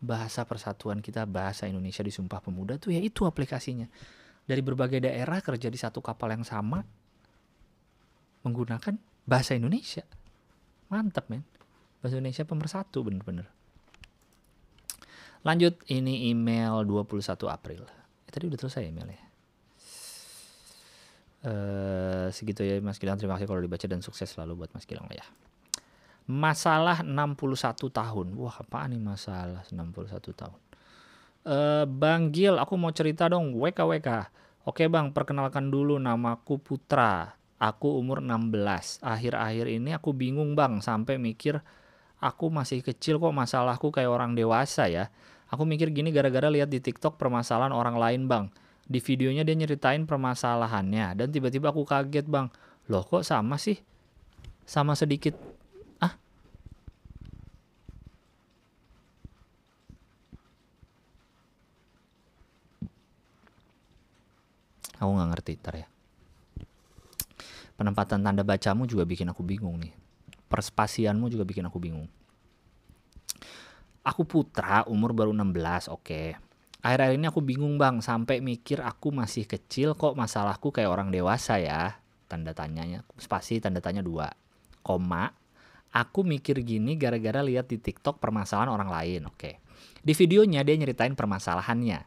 bahasa 0.01 0.45
persatuan 0.45 1.01
kita 1.05 1.25
bahasa 1.29 1.69
Indonesia 1.69 2.01
di 2.01 2.13
Sumpah 2.13 2.41
Pemuda 2.41 2.81
tuh 2.81 2.97
ya 2.97 3.01
itu 3.01 3.29
aplikasinya. 3.29 3.89
Dari 4.47 4.63
berbagai 4.63 5.03
daerah 5.03 5.43
kerja 5.43 5.67
di 5.67 5.75
satu 5.75 5.99
kapal 5.99 6.31
yang 6.31 6.47
sama 6.47 6.81
menggunakan 8.47 8.95
bahasa 9.27 9.59
Indonesia. 9.59 10.07
Mantap 10.87 11.27
men. 11.27 11.43
Bahasa 11.99 12.17
Indonesia 12.17 12.47
pemersatu 12.47 13.03
bener-bener. 13.03 13.51
Lanjut 15.43 15.83
ini 15.91 16.31
email 16.31 16.87
21 16.87 17.51
April. 17.51 17.83
Eh, 18.27 18.31
tadi 18.31 18.47
udah 18.47 18.59
selesai 18.63 18.87
emailnya. 18.87 19.27
Eh 21.43 22.06
segitu 22.31 22.63
ya 22.67 22.79
Mas 22.83 22.97
Gilang. 22.97 23.19
Terima 23.19 23.37
kasih 23.37 23.51
kalau 23.51 23.61
dibaca 23.63 23.87
dan 23.87 24.01
sukses 24.01 24.31
selalu 24.31 24.65
buat 24.65 24.71
Mas 24.73 24.87
Gilang 24.87 25.07
ya. 25.11 25.27
Masalah 26.27 27.07
61 27.07 27.87
tahun. 27.91 28.35
Wah, 28.35 28.57
apaan 28.59 28.91
nih 28.95 29.03
masalah 29.03 29.63
61 29.71 30.35
tahun? 30.35 30.61
Eh 31.47 31.85
Bang 31.87 32.35
Gil, 32.35 32.59
aku 32.59 32.75
mau 32.75 32.91
cerita 32.91 33.31
dong. 33.31 33.55
WKWK. 33.55 34.35
Oke 34.67 34.91
Bang, 34.91 35.15
perkenalkan 35.15 35.71
dulu 35.71 35.95
namaku 35.95 36.59
Putra. 36.59 37.39
Aku 37.57 37.97
umur 38.03 38.19
16. 38.19 39.01
Akhir-akhir 39.01 39.71
ini 39.71 39.95
aku 39.95 40.11
bingung 40.11 40.59
Bang, 40.59 40.83
sampai 40.83 41.17
mikir 41.17 41.63
aku 42.19 42.51
masih 42.51 42.83
kecil 42.83 43.23
kok 43.23 43.33
masalahku 43.33 43.95
kayak 43.95 44.11
orang 44.11 44.35
dewasa 44.35 44.91
ya. 44.91 45.09
Aku 45.47 45.63
mikir 45.63 45.95
gini 45.95 46.11
gara-gara 46.11 46.51
lihat 46.51 46.67
di 46.67 46.83
TikTok 46.83 47.15
permasalahan 47.15 47.71
orang 47.71 47.97
lain 47.97 48.27
Bang. 48.27 48.51
Di 48.87 49.03
videonya 49.03 49.43
dia 49.43 49.59
nyeritain 49.59 50.07
permasalahannya 50.07 51.19
dan 51.19 51.29
tiba-tiba 51.35 51.75
aku 51.75 51.83
kaget 51.83 52.27
Bang. 52.31 52.55
Loh 52.87 53.03
kok 53.03 53.27
sama 53.27 53.59
sih? 53.59 53.83
Sama 54.63 54.95
sedikit 54.95 55.35
ah 55.99 56.15
Aku 65.03 65.11
nggak 65.13 65.31
ngerti 65.35 65.53
ntar 65.59 65.75
ya. 65.83 65.89
Penempatan 67.77 68.25
tanda 68.25 68.41
bacamu 68.41 68.89
juga 68.89 69.05
bikin 69.05 69.29
aku 69.29 69.45
bingung 69.45 69.77
nih. 69.83 69.93
Perspasianmu 70.49 71.29
juga 71.29 71.45
bikin 71.45 71.67
aku 71.69 71.77
bingung. 71.77 72.09
Aku 74.07 74.23
putra, 74.23 74.87
umur 74.87 75.11
baru 75.11 75.35
16, 75.35 75.91
oke. 75.91 76.46
Akhir-akhir 76.87 77.19
ini 77.19 77.27
aku 77.27 77.43
bingung 77.43 77.83
bang, 77.83 77.99
sampai 77.99 78.39
mikir 78.39 78.79
aku 78.79 79.11
masih 79.11 79.43
kecil 79.43 79.99
kok 79.99 80.15
masalahku 80.15 80.71
kayak 80.71 80.87
orang 80.87 81.11
dewasa 81.11 81.59
ya. 81.59 81.99
Tanda 82.31 82.55
tanyanya, 82.55 83.03
spasi 83.19 83.59
tanda 83.59 83.83
tanya 83.83 84.07
dua. 84.07 84.31
Koma, 84.87 85.35
aku 85.91 86.23
mikir 86.23 86.63
gini 86.63 86.95
gara-gara 86.95 87.43
lihat 87.43 87.67
di 87.67 87.83
TikTok 87.83 88.23
permasalahan 88.23 88.71
orang 88.71 88.87
lain, 88.87 89.27
oke. 89.27 89.59
Di 89.99 90.15
videonya 90.15 90.63
dia 90.63 90.79
nyeritain 90.79 91.19
permasalahannya. 91.19 92.07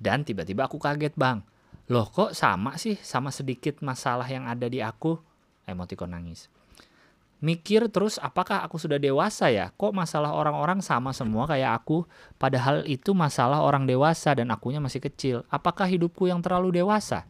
Dan 0.00 0.24
tiba-tiba 0.24 0.64
aku 0.64 0.80
kaget 0.80 1.12
bang. 1.12 1.44
Loh 1.92 2.08
kok 2.08 2.32
sama 2.32 2.80
sih 2.80 2.96
sama 3.04 3.28
sedikit 3.28 3.84
masalah 3.84 4.24
yang 4.24 4.48
ada 4.48 4.72
di 4.72 4.80
aku? 4.80 5.20
Emotikon 5.68 6.16
nangis. 6.16 6.48
Mikir 7.38 7.86
terus 7.94 8.18
apakah 8.18 8.66
aku 8.66 8.82
sudah 8.82 8.98
dewasa 8.98 9.46
ya? 9.46 9.70
Kok 9.78 9.94
masalah 9.94 10.34
orang-orang 10.34 10.82
sama 10.82 11.14
semua 11.14 11.46
kayak 11.46 11.70
aku? 11.82 12.02
Padahal 12.34 12.82
itu 12.90 13.14
masalah 13.14 13.62
orang 13.62 13.86
dewasa 13.86 14.34
dan 14.34 14.50
akunya 14.50 14.82
masih 14.82 14.98
kecil. 14.98 15.46
Apakah 15.46 15.86
hidupku 15.86 16.26
yang 16.26 16.42
terlalu 16.42 16.82
dewasa? 16.82 17.22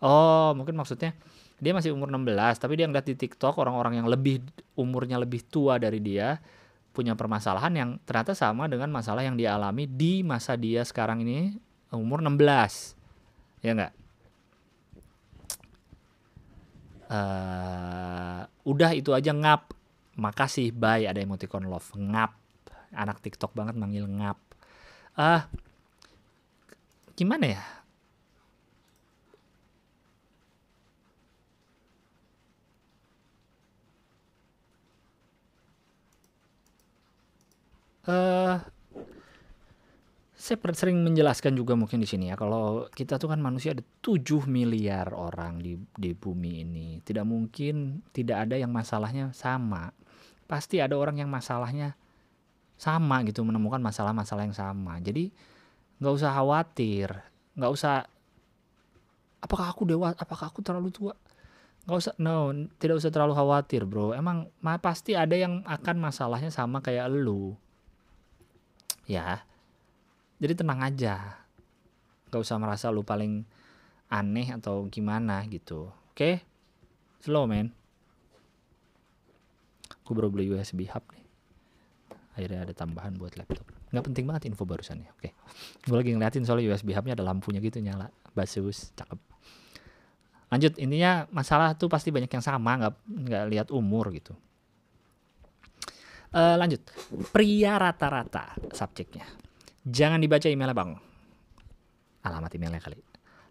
Oh 0.00 0.56
mungkin 0.56 0.72
maksudnya 0.78 1.12
dia 1.58 1.74
masih 1.74 1.90
umur 1.90 2.06
16 2.08 2.62
tapi 2.62 2.78
dia 2.78 2.86
ngeliat 2.86 3.06
di 3.06 3.18
TikTok 3.18 3.58
orang-orang 3.58 3.98
yang 3.98 4.06
lebih 4.06 4.46
umurnya 4.78 5.18
lebih 5.18 5.42
tua 5.42 5.76
dari 5.76 5.98
dia 5.98 6.38
punya 6.94 7.18
permasalahan 7.18 7.72
yang 7.74 7.90
ternyata 8.06 8.34
sama 8.34 8.70
dengan 8.70 8.90
masalah 8.94 9.26
yang 9.26 9.34
dia 9.34 9.58
alami 9.58 9.90
di 9.90 10.22
masa 10.22 10.54
dia 10.54 10.86
sekarang 10.86 11.26
ini 11.26 11.58
umur 11.90 12.22
16 12.22 13.66
ya 13.66 13.74
enggak 13.74 13.92
uh, 17.08 18.40
udah 18.68 18.90
itu 18.94 19.10
aja 19.16 19.32
ngap. 19.34 19.72
Makasih 20.18 20.72
bye. 20.76 21.04
Ada 21.08 21.24
emoticon 21.24 21.66
love. 21.66 21.90
Ngap. 21.96 22.32
Anak 22.94 23.20
TikTok 23.24 23.52
banget 23.56 23.74
manggil 23.76 24.04
ngap. 24.08 24.38
Ah 25.18 25.22
uh, 25.22 25.42
gimana 27.18 27.58
ya? 27.58 27.64
Uh, 38.08 38.56
saya 40.48 40.56
sering 40.72 41.04
menjelaskan 41.04 41.52
juga 41.52 41.76
mungkin 41.76 42.00
di 42.00 42.08
sini 42.08 42.32
ya 42.32 42.36
kalau 42.40 42.88
kita 42.88 43.20
tuh 43.20 43.28
kan 43.28 43.36
manusia 43.36 43.76
ada 43.76 43.84
7 44.00 44.48
miliar 44.48 45.12
orang 45.12 45.60
di 45.60 45.76
di 45.76 46.16
bumi 46.16 46.64
ini. 46.64 46.88
Tidak 47.04 47.20
mungkin 47.28 48.00
tidak 48.16 48.48
ada 48.48 48.56
yang 48.56 48.72
masalahnya 48.72 49.28
sama. 49.36 49.92
Pasti 50.48 50.80
ada 50.80 50.96
orang 50.96 51.20
yang 51.20 51.28
masalahnya 51.28 51.92
sama 52.80 53.20
gitu 53.28 53.44
menemukan 53.44 53.76
masalah-masalah 53.84 54.48
yang 54.48 54.56
sama. 54.56 54.96
Jadi 55.04 55.28
nggak 56.00 56.14
usah 56.16 56.32
khawatir, 56.32 57.12
nggak 57.52 57.72
usah 57.74 58.08
apakah 59.44 59.68
aku 59.68 59.84
dewa, 59.84 60.16
apakah 60.16 60.48
aku 60.48 60.64
terlalu 60.64 60.88
tua? 60.88 61.12
Nggak 61.84 61.98
usah, 62.08 62.14
no, 62.16 62.56
tidak 62.80 63.04
usah 63.04 63.12
terlalu 63.12 63.36
khawatir 63.36 63.84
bro. 63.84 64.16
Emang 64.16 64.48
pasti 64.80 65.12
ada 65.12 65.36
yang 65.36 65.60
akan 65.68 66.00
masalahnya 66.00 66.48
sama 66.48 66.80
kayak 66.80 67.12
lu 67.12 67.52
ya 69.08 69.40
jadi 70.38 70.54
tenang 70.54 70.80
aja. 70.82 71.42
Gak 72.30 72.40
usah 72.42 72.58
merasa 72.58 72.90
lu 72.90 73.02
paling 73.02 73.42
aneh 74.08 74.54
atau 74.54 74.86
gimana 74.88 75.44
gitu. 75.50 75.90
Oke? 76.12 76.16
Okay? 76.16 76.34
slow 77.22 77.44
man. 77.44 77.74
Aku 80.02 80.16
baru 80.16 80.32
beli 80.32 80.48
USB 80.48 80.88
hub 80.88 81.04
nih. 81.12 81.26
Akhirnya 82.38 82.64
ada 82.64 82.72
tambahan 82.72 83.18
buat 83.18 83.34
laptop. 83.34 83.66
Nggak 83.90 84.04
penting 84.08 84.24
banget 84.24 84.42
info 84.48 84.62
barusan 84.64 85.02
ya 85.02 85.10
oke. 85.10 85.20
Okay. 85.26 85.32
gue 85.88 85.96
lagi 85.96 86.10
ngeliatin 86.14 86.44
soal 86.46 86.62
USB 86.62 86.94
hubnya 86.94 87.18
ada 87.18 87.26
lampunya 87.26 87.58
gitu 87.58 87.82
nyala. 87.82 88.08
Bagus 88.32 88.94
cakep. 88.94 89.18
Lanjut 90.48 90.72
intinya 90.80 91.28
masalah 91.28 91.76
tuh 91.76 91.92
pasti 91.92 92.08
banyak 92.08 92.30
yang 92.30 92.44
sama 92.44 92.78
nggak 92.78 92.94
nggak 93.04 93.44
lihat 93.52 93.68
umur 93.74 94.08
gitu. 94.14 94.32
Uh, 96.28 96.60
lanjut, 96.60 96.84
pria 97.32 97.80
rata-rata 97.80 98.52
subjeknya. 98.76 99.24
Jangan 99.86 100.18
dibaca 100.18 100.50
emailnya 100.50 100.74
bang. 100.74 100.90
Alamat 102.26 102.50
emailnya 102.58 102.82
kali. 102.82 102.98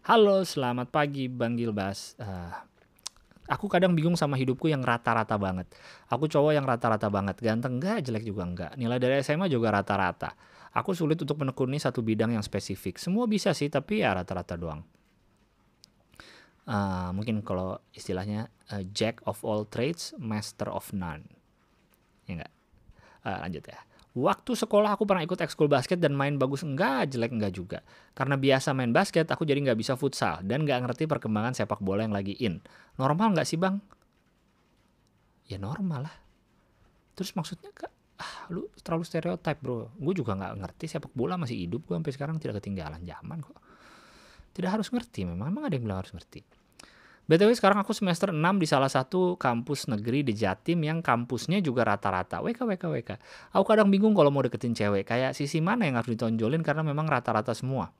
Halo, 0.04 0.44
selamat 0.44 0.92
pagi 0.92 1.28
Bang 1.28 1.56
Gilbas. 1.56 2.16
Uh, 2.20 2.52
aku 3.48 3.68
kadang 3.68 3.96
bingung 3.96 4.16
sama 4.16 4.36
hidupku 4.36 4.68
yang 4.68 4.84
rata-rata 4.84 5.40
banget. 5.40 5.68
Aku 6.12 6.28
cowok 6.28 6.52
yang 6.52 6.68
rata-rata 6.68 7.08
banget. 7.08 7.40
Ganteng 7.40 7.80
enggak, 7.80 8.04
jelek 8.04 8.28
juga 8.28 8.44
enggak. 8.44 8.72
Nilai 8.76 9.00
dari 9.00 9.20
SMA 9.24 9.48
juga 9.48 9.72
rata-rata. 9.72 10.36
Aku 10.76 10.92
sulit 10.92 11.16
untuk 11.16 11.40
menekuni 11.40 11.80
satu 11.80 12.04
bidang 12.04 12.36
yang 12.36 12.44
spesifik. 12.44 13.00
Semua 13.00 13.24
bisa 13.24 13.56
sih, 13.56 13.72
tapi 13.72 14.04
ya 14.04 14.12
rata-rata 14.12 14.56
doang. 14.56 14.84
Uh, 16.68 17.08
mungkin 17.16 17.40
kalau 17.40 17.80
istilahnya 17.96 18.52
uh, 18.68 18.84
jack 18.92 19.24
of 19.24 19.40
all 19.40 19.64
trades, 19.64 20.12
master 20.20 20.68
of 20.68 20.92
none. 20.92 21.24
Ya 22.28 22.40
enggak? 22.40 22.52
Uh, 23.24 23.38
lanjut 23.48 23.64
ya. 23.64 23.80
Waktu 24.18 24.58
sekolah 24.58 24.98
aku 24.98 25.06
pernah 25.06 25.22
ikut 25.22 25.38
ekskul 25.38 25.70
basket 25.70 26.02
dan 26.02 26.10
main 26.10 26.34
bagus 26.34 26.66
enggak, 26.66 27.14
jelek 27.14 27.30
enggak 27.30 27.54
juga. 27.54 27.78
Karena 28.18 28.34
biasa 28.34 28.74
main 28.74 28.90
basket, 28.90 29.30
aku 29.30 29.46
jadi 29.46 29.62
nggak 29.62 29.78
bisa 29.78 29.94
futsal 29.94 30.42
dan 30.42 30.66
nggak 30.66 30.90
ngerti 30.90 31.06
perkembangan 31.06 31.54
sepak 31.54 31.78
bola 31.78 32.02
yang 32.02 32.10
lagi 32.10 32.34
in. 32.42 32.58
Normal 32.98 33.38
nggak 33.38 33.46
sih 33.46 33.54
bang? 33.54 33.78
Ya 35.46 35.62
normal 35.62 36.10
lah. 36.10 36.16
Terus 37.14 37.30
maksudnya 37.38 37.70
kak, 37.70 37.94
ah, 38.18 38.50
lu 38.50 38.66
terlalu 38.82 39.06
stereotip 39.06 39.62
bro. 39.62 39.94
Gue 39.94 40.14
juga 40.18 40.34
nggak 40.34 40.66
ngerti 40.66 40.84
sepak 40.90 41.14
bola 41.14 41.38
masih 41.38 41.54
hidup. 41.54 41.86
Gue 41.86 41.94
sampai 41.94 42.10
sekarang 42.10 42.36
tidak 42.42 42.58
ketinggalan 42.58 42.98
zaman 43.06 43.38
kok. 43.38 43.58
Tidak 44.50 44.66
harus 44.66 44.90
ngerti 44.90 45.30
memang. 45.30 45.54
Memang 45.54 45.70
ada 45.70 45.74
yang 45.78 45.86
bilang 45.86 46.02
harus 46.02 46.10
ngerti. 46.10 46.57
BTW 47.28 47.52
sekarang 47.52 47.84
aku 47.84 47.92
semester 47.92 48.32
6 48.32 48.40
di 48.56 48.64
salah 48.64 48.88
satu 48.88 49.36
kampus 49.36 49.84
negeri 49.92 50.24
di 50.24 50.32
Jatim 50.32 50.80
yang 50.80 51.04
kampusnya 51.04 51.60
juga 51.60 51.84
rata-rata. 51.84 52.40
WK, 52.40 52.64
WK, 52.64 52.84
WK. 52.88 53.10
Aku 53.52 53.68
kadang 53.68 53.92
bingung 53.92 54.16
kalau 54.16 54.32
mau 54.32 54.40
deketin 54.40 54.72
cewek. 54.72 55.04
Kayak 55.04 55.36
sisi 55.36 55.60
mana 55.60 55.84
yang 55.84 56.00
harus 56.00 56.08
ditonjolin 56.08 56.64
karena 56.64 56.80
memang 56.80 57.04
rata-rata 57.04 57.52
semua. 57.52 57.92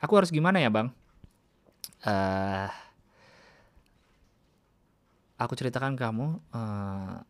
Aku 0.00 0.16
harus 0.16 0.32
gimana 0.32 0.64
ya 0.64 0.72
bang? 0.72 0.88
Uh, 2.08 2.72
aku 5.36 5.52
ceritakan 5.60 5.92
kamu. 5.92 6.40
Uh, 6.48 7.20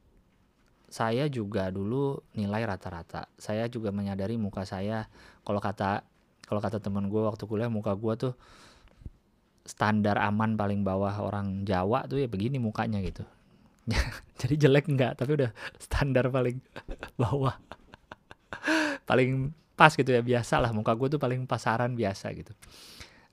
saya 0.87 1.27
juga 1.27 1.67
dulu 1.75 2.23
nilai 2.31 2.63
rata-rata. 2.63 3.27
Saya 3.35 3.67
juga 3.67 3.91
menyadari 3.91 4.39
muka 4.39 4.63
saya. 4.63 5.11
Kalau 5.43 5.59
kata 5.59 6.07
kalau 6.47 6.63
kata 6.63 6.79
teman 6.79 7.11
gue 7.11 7.23
waktu 7.23 7.43
kuliah 7.47 7.71
muka 7.71 7.95
gue 7.99 8.15
tuh 8.15 8.35
standar 9.71 10.19
aman 10.19 10.59
paling 10.59 10.83
bawah 10.83 11.15
orang 11.23 11.63
Jawa 11.63 12.11
tuh 12.11 12.19
ya 12.19 12.27
begini 12.27 12.59
mukanya 12.59 12.99
gitu. 12.99 13.23
Jadi 14.43 14.55
jelek 14.59 14.91
enggak 14.91 15.15
tapi 15.15 15.39
udah 15.39 15.55
standar 15.79 16.27
paling 16.27 16.59
bawah. 17.23 17.55
Paling 19.07 19.55
pas 19.79 19.95
gitu 19.95 20.11
ya 20.11 20.27
biasa 20.27 20.59
lah. 20.59 20.75
Muka 20.75 20.99
gue 20.99 21.15
tuh 21.15 21.21
paling 21.23 21.47
pasaran 21.47 21.95
biasa 21.95 22.35
gitu. 22.35 22.51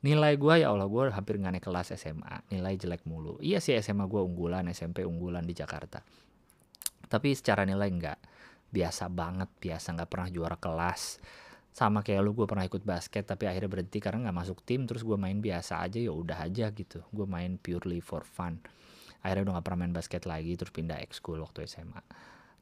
Nilai 0.05 0.37
gue 0.37 0.61
ya 0.61 0.69
Allah 0.69 0.85
gue 0.85 1.09
hampir 1.09 1.41
nggak 1.41 1.57
naik 1.57 1.65
kelas 1.65 1.97
SMA 1.97 2.53
nilai 2.53 2.77
jelek 2.77 3.01
mulu. 3.09 3.41
Iya 3.41 3.57
sih 3.57 3.73
SMA 3.81 4.05
gue 4.05 4.21
unggulan 4.21 4.69
SMP 4.69 5.01
unggulan 5.01 5.41
di 5.41 5.57
Jakarta. 5.57 6.05
Tapi 7.09 7.33
secara 7.33 7.65
nilai 7.65 7.89
enggak. 7.89 8.21
Biasa 8.69 9.09
banget 9.09 9.49
biasa 9.57 9.97
nggak 9.97 10.09
pernah 10.11 10.29
juara 10.29 10.57
kelas 10.61 11.17
sama 11.77 12.01
kayak 12.01 12.25
lu 12.25 12.33
gue 12.33 12.49
pernah 12.49 12.65
ikut 12.65 12.81
basket 12.81 13.29
tapi 13.29 13.45
akhirnya 13.45 13.69
berhenti 13.69 14.01
karena 14.01 14.25
nggak 14.25 14.37
masuk 14.41 14.65
tim 14.65 14.89
terus 14.89 15.05
gue 15.05 15.13
main 15.13 15.37
biasa 15.37 15.85
aja 15.85 16.01
ya 16.01 16.09
udah 16.09 16.49
aja 16.49 16.73
gitu. 16.73 17.05
Gue 17.13 17.29
main 17.29 17.61
purely 17.61 18.01
for 18.01 18.25
fun. 18.25 18.57
Akhirnya 19.21 19.49
udah 19.49 19.53
gak 19.61 19.65
pernah 19.69 19.79
main 19.85 19.93
basket 19.93 20.25
lagi 20.25 20.57
terus 20.57 20.73
pindah 20.73 20.97
ekskul 21.05 21.37
waktu 21.37 21.69
SMA 21.69 22.01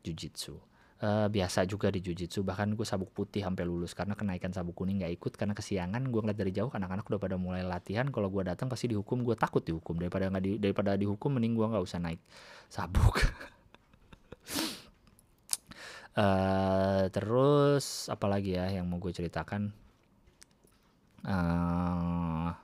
jujitsu 0.03 0.59
uh, 1.01 1.27
biasa 1.27 1.67
juga 1.67 1.91
di 1.91 1.99
jujitsu 1.99 2.45
bahkan 2.45 2.71
gue 2.71 2.85
sabuk 2.87 3.11
putih 3.11 3.43
sampai 3.43 3.67
lulus 3.67 3.91
karena 3.97 4.15
kenaikan 4.15 4.53
sabuk 4.53 4.77
kuning 4.77 5.01
nggak 5.01 5.13
ikut 5.19 5.33
karena 5.35 5.53
kesiangan 5.57 6.03
gue 6.07 6.21
ngeliat 6.21 6.39
dari 6.39 6.51
jauh 6.55 6.71
anak-anak 6.71 7.03
udah 7.09 7.19
pada 7.19 7.35
mulai 7.35 7.63
latihan 7.65 8.07
kalau 8.13 8.31
gue 8.31 8.43
datang 8.45 8.71
pasti 8.71 8.91
dihukum 8.91 9.25
gue 9.25 9.35
takut 9.35 9.63
dihukum. 9.65 9.99
Daripada 9.99 10.29
nggak 10.31 10.43
di, 10.43 10.51
daripada 10.61 10.95
dihukum 10.95 11.35
mending 11.35 11.57
gue 11.57 11.65
nggak 11.75 11.83
usah 11.83 11.99
naik 11.99 12.21
sabuk 12.71 13.19
Uh, 16.15 17.11
terus 17.11 18.07
apalagi 18.07 18.55
ya 18.55 18.71
yang 18.71 18.87
mau 18.87 19.03
gue 19.03 19.11
ceritakan? 19.11 19.75
Uh, 21.27 22.55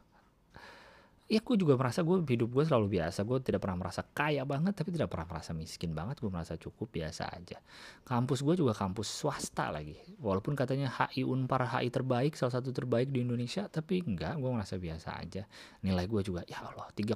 ya 1.31 1.39
gue 1.39 1.55
juga 1.59 1.75
merasa 1.75 1.99
gue 1.99 2.15
hidup 2.31 2.47
gue 2.47 2.63
selalu 2.63 2.95
biasa. 2.95 3.27
Gue 3.27 3.43
tidak 3.43 3.59
pernah 3.59 3.83
merasa 3.83 4.07
kaya 4.07 4.47
banget 4.47 4.71
tapi 4.71 4.95
tidak 4.95 5.11
pernah 5.11 5.35
merasa 5.35 5.51
miskin 5.51 5.91
banget. 5.91 6.23
Gue 6.23 6.31
merasa 6.31 6.55
cukup 6.55 6.95
biasa 6.95 7.27
aja. 7.27 7.59
Kampus 8.07 8.39
gue 8.39 8.55
juga 8.55 8.71
kampus 8.71 9.07
swasta 9.11 9.67
lagi. 9.67 9.99
Walaupun 10.23 10.55
katanya 10.55 10.87
HI 10.87 11.27
Unpar 11.27 11.67
HI 11.75 11.91
terbaik 11.91 12.39
salah 12.39 12.55
satu 12.55 12.71
terbaik 12.71 13.11
di 13.11 13.23
Indonesia 13.23 13.67
tapi 13.67 13.99
enggak 13.99 14.39
gue 14.39 14.47
merasa 14.47 14.79
biasa 14.79 15.19
aja. 15.19 15.43
Nilai 15.83 16.07
gue 16.07 16.23
juga 16.23 16.47
ya 16.47 16.63
Allah 16.63 16.87
3,01 16.95 17.15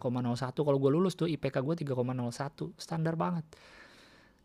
kalau 0.52 0.80
gue 0.84 0.92
lulus 0.92 1.16
tuh 1.16 1.32
IPK 1.32 1.64
gue 1.64 1.76
3,01 1.88 2.76
standar 2.76 3.16
banget 3.16 3.48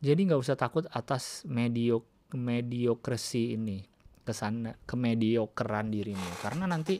jadi 0.00 0.20
nggak 0.32 0.40
usah 0.40 0.56
takut 0.56 0.88
atas 0.90 1.44
medio 1.44 2.02
mediokrasi 2.32 3.54
ini 3.54 3.84
ke 4.24 4.32
sana 4.32 4.72
kemediokeran 4.86 5.92
dirimu. 5.92 6.30
Karena 6.40 6.64
nanti 6.64 6.96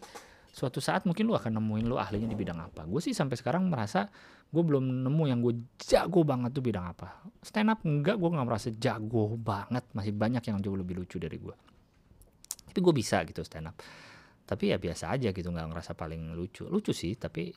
suatu 0.50 0.82
saat 0.82 1.06
mungkin 1.06 1.30
lu 1.30 1.34
akan 1.38 1.56
nemuin 1.56 1.86
lu 1.86 1.96
ahlinya 1.96 2.28
di 2.28 2.36
bidang 2.36 2.60
apa. 2.60 2.84
Gue 2.84 3.00
sih 3.00 3.16
sampai 3.16 3.40
sekarang 3.40 3.70
merasa 3.70 4.10
gue 4.50 4.62
belum 4.66 5.06
nemu 5.06 5.24
yang 5.30 5.38
gue 5.40 5.54
jago 5.78 6.26
banget 6.26 6.52
tuh 6.52 6.64
bidang 6.64 6.86
apa. 6.90 7.24
Stand 7.40 7.70
up 7.72 7.80
enggak 7.86 8.18
gue 8.18 8.28
nggak 8.28 8.46
merasa 8.46 8.68
jago 8.74 9.38
banget. 9.38 9.86
Masih 9.96 10.12
banyak 10.12 10.42
yang 10.42 10.58
jauh 10.60 10.76
lebih 10.76 11.00
lucu 11.00 11.16
dari 11.16 11.38
gue 11.38 11.70
tapi 12.70 12.86
gue 12.86 12.94
bisa 12.94 13.26
gitu 13.26 13.42
stand 13.42 13.66
up. 13.66 13.76
Tapi 14.46 14.70
ya 14.70 14.78
biasa 14.78 15.10
aja 15.10 15.34
gitu 15.34 15.50
nggak 15.50 15.74
ngerasa 15.74 15.98
paling 15.98 16.38
lucu. 16.38 16.70
Lucu 16.70 16.94
sih 16.94 17.18
tapi 17.18 17.50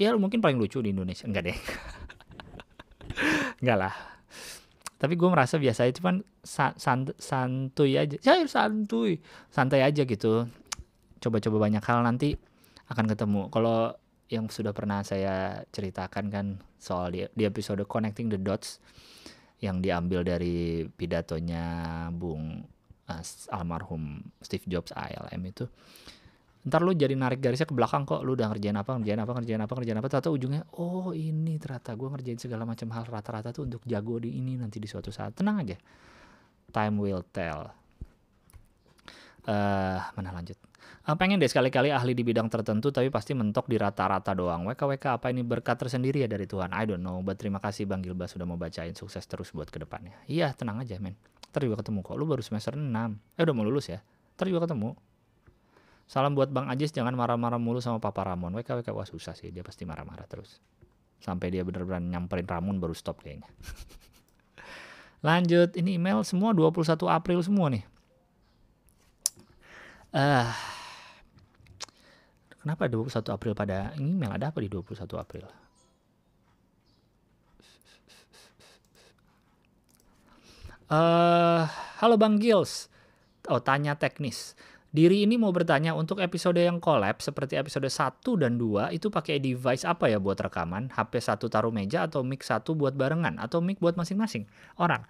ya 0.00 0.16
mungkin 0.16 0.40
paling 0.40 0.56
lucu 0.56 0.80
di 0.80 0.96
Indonesia. 0.96 1.28
Enggak 1.28 1.52
deh. 1.52 1.58
Enggak 3.60 3.76
lah 3.76 4.15
tapi 4.96 5.12
gue 5.12 5.28
merasa 5.28 5.60
biasa 5.60 5.84
itu 5.92 6.00
kan 6.00 6.24
san, 6.40 6.72
santuy 7.20 8.00
aja. 8.00 8.16
Ya 8.24 8.40
santuy. 8.48 9.20
Santai 9.52 9.84
aja 9.84 10.08
gitu. 10.08 10.48
Coba-coba 11.20 11.68
banyak 11.68 11.84
hal 11.84 12.00
nanti 12.00 12.40
akan 12.88 13.04
ketemu. 13.12 13.52
Kalau 13.52 13.92
yang 14.32 14.48
sudah 14.48 14.72
pernah 14.72 15.04
saya 15.04 15.62
ceritakan 15.70 16.32
kan 16.32 16.46
soal 16.80 17.12
di, 17.12 17.28
di 17.36 17.44
episode 17.44 17.84
connecting 17.84 18.32
the 18.32 18.40
dots 18.40 18.80
yang 19.60 19.84
diambil 19.84 20.24
dari 20.24 20.84
pidatonya 20.88 21.64
Bung 22.12 22.64
uh, 23.08 23.22
almarhum 23.52 24.20
Steve 24.42 24.66
Jobs 24.68 24.92
ALM 24.92 25.40
itu 25.44 25.64
ntar 26.66 26.82
lu 26.82 26.90
jadi 26.90 27.14
narik 27.14 27.38
garisnya 27.38 27.64
ke 27.64 27.74
belakang 27.78 28.02
kok. 28.02 28.26
Lu 28.26 28.34
udah 28.34 28.50
ngerjain 28.50 28.74
apa 28.74 28.98
ngerjain 28.98 29.20
apa 29.22 29.32
ngerjain 29.38 29.60
apa 29.62 29.72
ngerjain 29.78 29.98
apa. 30.02 30.08
Ternyata 30.10 30.30
ujungnya 30.34 30.62
oh 30.82 31.14
ini 31.14 31.54
ternyata 31.62 31.94
gue 31.94 32.08
ngerjain 32.10 32.38
segala 32.42 32.66
macam 32.66 32.90
hal 32.90 33.06
rata-rata 33.06 33.54
tuh 33.54 33.70
untuk 33.70 33.86
jago 33.86 34.18
di 34.18 34.34
ini 34.34 34.58
nanti 34.58 34.82
di 34.82 34.90
suatu 34.90 35.14
saat. 35.14 35.38
Tenang 35.38 35.62
aja. 35.62 35.78
Time 36.74 36.96
will 36.98 37.22
tell. 37.30 37.70
Uh, 39.46 40.02
mana 40.18 40.34
lanjut? 40.34 40.58
Uh, 41.06 41.14
pengen 41.14 41.38
deh 41.38 41.46
sekali-kali 41.46 41.94
ahli 41.94 42.18
di 42.18 42.26
bidang 42.26 42.50
tertentu 42.50 42.90
tapi 42.90 43.14
pasti 43.14 43.30
mentok 43.30 43.70
di 43.70 43.78
rata-rata 43.78 44.34
doang. 44.34 44.66
WKWK 44.66 45.22
apa 45.22 45.30
ini 45.30 45.46
berkat 45.46 45.78
tersendiri 45.78 46.26
ya 46.26 46.28
dari 46.28 46.50
Tuhan? 46.50 46.74
I 46.74 46.82
don't 46.82 46.98
know 46.98 47.22
but 47.22 47.38
terima 47.38 47.62
kasih 47.62 47.86
Bang 47.86 48.02
Gilbas 48.02 48.34
sudah 48.34 48.42
mau 48.42 48.58
bacain 48.58 48.90
sukses 48.98 49.22
terus 49.30 49.54
buat 49.54 49.70
ke 49.70 49.78
depannya. 49.78 50.18
Iya 50.26 50.50
tenang 50.58 50.82
aja 50.82 50.98
men. 50.98 51.14
Ntar 51.54 51.62
juga 51.62 51.78
ketemu 51.78 52.02
kok. 52.02 52.18
Lu 52.18 52.26
baru 52.26 52.42
semester 52.42 52.74
6 52.74 52.90
eh 53.38 53.42
udah 53.46 53.54
mau 53.54 53.62
lulus 53.62 53.86
ya? 53.86 54.02
Ntar 54.34 54.50
juga 54.50 54.66
ketemu 54.66 54.98
Salam 56.06 56.38
buat 56.38 56.54
Bang 56.54 56.70
Ajis, 56.70 56.94
jangan 56.94 57.18
marah-marah 57.18 57.58
mulu 57.58 57.82
sama 57.82 57.98
Papa 57.98 58.22
Ramon. 58.22 58.54
WK 58.54 58.78
WK 58.82 58.94
wah 58.94 59.02
susah 59.02 59.34
sih, 59.34 59.50
dia 59.50 59.66
pasti 59.66 59.82
marah-marah 59.82 60.22
terus. 60.30 60.62
Sampai 61.18 61.50
dia 61.50 61.66
bener-bener 61.66 61.98
nyamperin 61.98 62.46
Ramon 62.46 62.78
baru 62.78 62.94
stop 62.94 63.26
kayaknya. 63.26 63.50
Lanjut, 65.26 65.74
ini 65.74 65.98
email 65.98 66.22
semua 66.22 66.54
21 66.54 66.94
April 67.10 67.42
semua 67.42 67.66
nih. 67.74 67.82
Uh, 70.14 70.46
kenapa 72.62 72.86
21 72.86 73.34
April 73.34 73.52
pada 73.58 73.90
email? 73.98 74.30
Ada 74.30 74.54
apa 74.54 74.62
di 74.62 74.70
21 74.70 74.94
April? 75.18 75.50
Uh, 80.86 81.66
halo 81.98 82.14
Bang 82.14 82.38
Gils. 82.38 82.86
Oh, 83.50 83.58
tanya 83.58 83.98
teknis. 83.98 84.54
Diri 84.96 85.28
ini 85.28 85.36
mau 85.36 85.52
bertanya 85.52 85.92
untuk 85.92 86.24
episode 86.24 86.56
yang 86.56 86.80
collab 86.80 87.20
seperti 87.20 87.60
episode 87.60 87.84
1 87.84 88.16
dan 88.40 88.56
2 88.56 88.96
itu 88.96 89.12
pakai 89.12 89.36
device 89.36 89.84
apa 89.84 90.08
ya 90.08 90.16
buat 90.16 90.40
rekaman? 90.40 90.88
HP 90.88 91.20
satu 91.20 91.52
taruh 91.52 91.68
meja 91.68 92.08
atau 92.08 92.24
mic 92.24 92.40
satu 92.40 92.72
buat 92.72 92.96
barengan 92.96 93.36
atau 93.36 93.60
mic 93.60 93.76
buat 93.76 93.92
masing-masing 93.92 94.48
orang. 94.80 95.04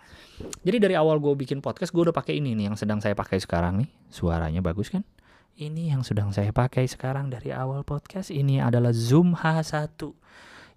Jadi 0.66 0.83
dari 0.83 0.99
awal 0.99 1.22
gue 1.22 1.31
bikin 1.38 1.62
podcast 1.62 1.94
gue 1.94 2.03
udah 2.03 2.11
pakai 2.11 2.42
ini 2.42 2.59
nih 2.59 2.66
yang 2.66 2.75
sedang 2.75 2.99
saya 2.99 3.14
pakai 3.14 3.38
sekarang 3.38 3.87
nih. 3.87 3.87
Suaranya 4.11 4.59
bagus 4.59 4.90
kan? 4.90 5.07
Ini 5.55 5.94
yang 5.94 6.03
sedang 6.03 6.35
saya 6.35 6.51
pakai 6.51 6.90
sekarang 6.90 7.31
dari 7.31 7.55
awal 7.55 7.87
podcast 7.87 8.35
ini 8.35 8.59
adalah 8.59 8.90
Zoom 8.90 9.38
H1 9.38 10.03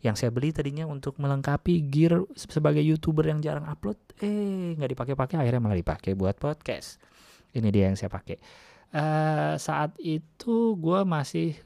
yang 0.05 0.13
saya 0.13 0.29
beli 0.29 0.53
tadinya 0.53 0.85
untuk 0.85 1.17
melengkapi 1.17 1.81
gear 1.89 2.29
sebagai 2.37 2.85
youtuber 2.85 3.25
yang 3.25 3.41
jarang 3.41 3.65
upload 3.65 3.97
eh 4.21 4.77
nggak 4.77 4.93
dipakai-pakai 4.93 5.41
akhirnya 5.41 5.65
malah 5.65 5.81
dipakai 5.81 6.13
buat 6.13 6.37
podcast 6.37 7.01
ini 7.57 7.73
dia 7.73 7.89
yang 7.89 7.97
saya 7.97 8.07
pakai 8.07 8.68
uh, 8.93 9.55
saat 9.57 9.93
itu 10.01 10.77
gue 10.77 10.99
masih 11.05 11.57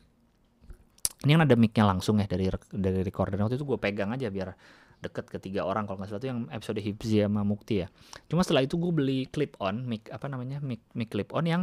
ini 1.24 1.40
kan 1.40 1.48
ada 1.48 1.56
micnya 1.56 1.88
langsung 1.88 2.20
ya 2.20 2.28
dari 2.28 2.52
dari 2.72 3.00
recorder. 3.00 3.40
Waktu 3.40 3.56
itu 3.56 3.64
gue 3.64 3.80
pegang 3.80 4.12
aja 4.12 4.28
biar 4.28 4.52
deket 5.00 5.28
ke 5.32 5.38
tiga 5.40 5.64
orang 5.64 5.88
kalau 5.88 6.00
nggak 6.04 6.12
salah. 6.12 6.22
Itu 6.24 6.30
yang 6.32 6.40
episode 6.52 6.80
Hipzi 6.84 7.24
sama 7.24 7.48
Mukti 7.48 7.84
ya. 7.84 7.88
Cuma 8.28 8.44
setelah 8.44 8.64
itu 8.64 8.76
gue 8.76 8.92
beli 8.92 9.20
clip 9.32 9.56
on 9.64 9.88
mic 9.88 10.12
apa 10.12 10.28
namanya 10.28 10.60
mic 10.60 10.84
mic 10.92 11.12
clip 11.12 11.32
on 11.32 11.48
yang 11.48 11.62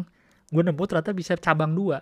gue 0.48 0.62
nemu 0.64 0.80
ternyata 0.88 1.12
bisa 1.12 1.36
cabang 1.36 1.76
dua. 1.76 2.00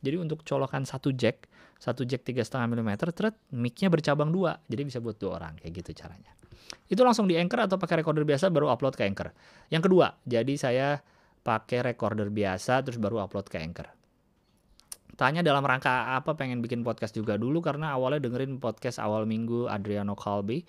Jadi 0.00 0.16
untuk 0.16 0.46
colokan 0.46 0.86
satu 0.86 1.10
jack 1.10 1.50
satu 1.80 2.06
jack 2.06 2.22
tiga 2.22 2.46
setengah 2.46 2.78
milimeter 2.78 3.10
terus 3.10 3.34
micnya 3.50 3.90
bercabang 3.90 4.30
dua. 4.30 4.62
Jadi 4.70 4.82
bisa 4.86 5.02
buat 5.02 5.18
dua 5.18 5.42
orang 5.42 5.58
kayak 5.58 5.82
gitu 5.82 6.06
caranya. 6.06 6.30
Itu 6.86 7.02
langsung 7.02 7.26
di 7.26 7.34
anchor 7.34 7.66
atau 7.66 7.74
pakai 7.74 8.06
recorder 8.06 8.22
biasa 8.22 8.54
baru 8.54 8.70
upload 8.70 8.94
ke 8.94 9.02
anchor. 9.02 9.34
Yang 9.66 9.90
kedua 9.90 10.14
jadi 10.22 10.54
saya 10.54 11.02
pakai 11.50 11.82
recorder 11.82 12.30
biasa 12.30 12.86
terus 12.86 13.02
baru 13.02 13.26
upload 13.26 13.50
ke 13.50 13.58
Anchor. 13.58 13.90
Tanya 15.18 15.42
dalam 15.42 15.66
rangka 15.66 16.14
apa 16.14 16.38
pengen 16.38 16.62
bikin 16.62 16.86
podcast 16.86 17.10
juga 17.18 17.34
dulu 17.34 17.58
karena 17.58 17.90
awalnya 17.98 18.22
dengerin 18.22 18.62
podcast 18.62 19.02
awal 19.02 19.26
minggu 19.26 19.66
Adriano 19.66 20.14
Calbi. 20.14 20.62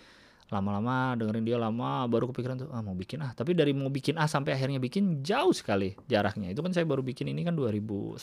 Lama-lama 0.52 1.16
dengerin 1.16 1.48
dia 1.48 1.56
lama 1.56 2.04
baru 2.12 2.28
kepikiran 2.34 2.66
tuh 2.66 2.70
ah 2.74 2.84
mau 2.84 2.98
bikin 2.98 3.24
ah. 3.24 3.32
Tapi 3.32 3.56
dari 3.56 3.72
mau 3.72 3.88
bikin 3.88 4.20
ah 4.20 4.28
sampai 4.28 4.58
akhirnya 4.58 4.82
bikin 4.82 5.24
jauh 5.24 5.54
sekali 5.56 5.96
jaraknya. 6.10 6.52
Itu 6.52 6.66
kan 6.66 6.74
saya 6.76 6.84
baru 6.84 7.06
bikin 7.06 7.30
ini 7.32 7.46
kan 7.48 7.56
2019 7.56 8.20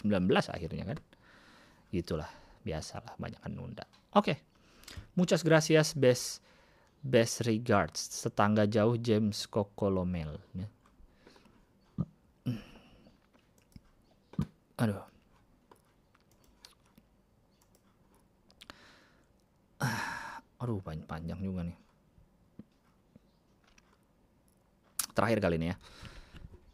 akhirnya 0.50 0.84
kan. 0.92 0.98
Gitulah, 1.88 2.28
biasalah 2.66 3.16
banyak 3.16 3.40
kan 3.40 3.52
nunda. 3.54 3.86
Oke. 4.12 4.34
Okay. 4.34 4.36
Muchas 5.16 5.40
gracias 5.40 5.96
best 5.96 6.44
best 7.00 7.46
regards 7.48 7.96
setangga 7.96 8.68
jauh 8.68 9.00
James 9.00 9.48
Kokolomel. 9.48 10.36
Aduh. 14.78 15.02
Aduh, 20.62 20.78
panjang 20.82 21.38
juga 21.42 21.66
nih. 21.66 21.78
Terakhir 25.14 25.38
kali 25.42 25.58
ini 25.58 25.74
ya. 25.74 25.76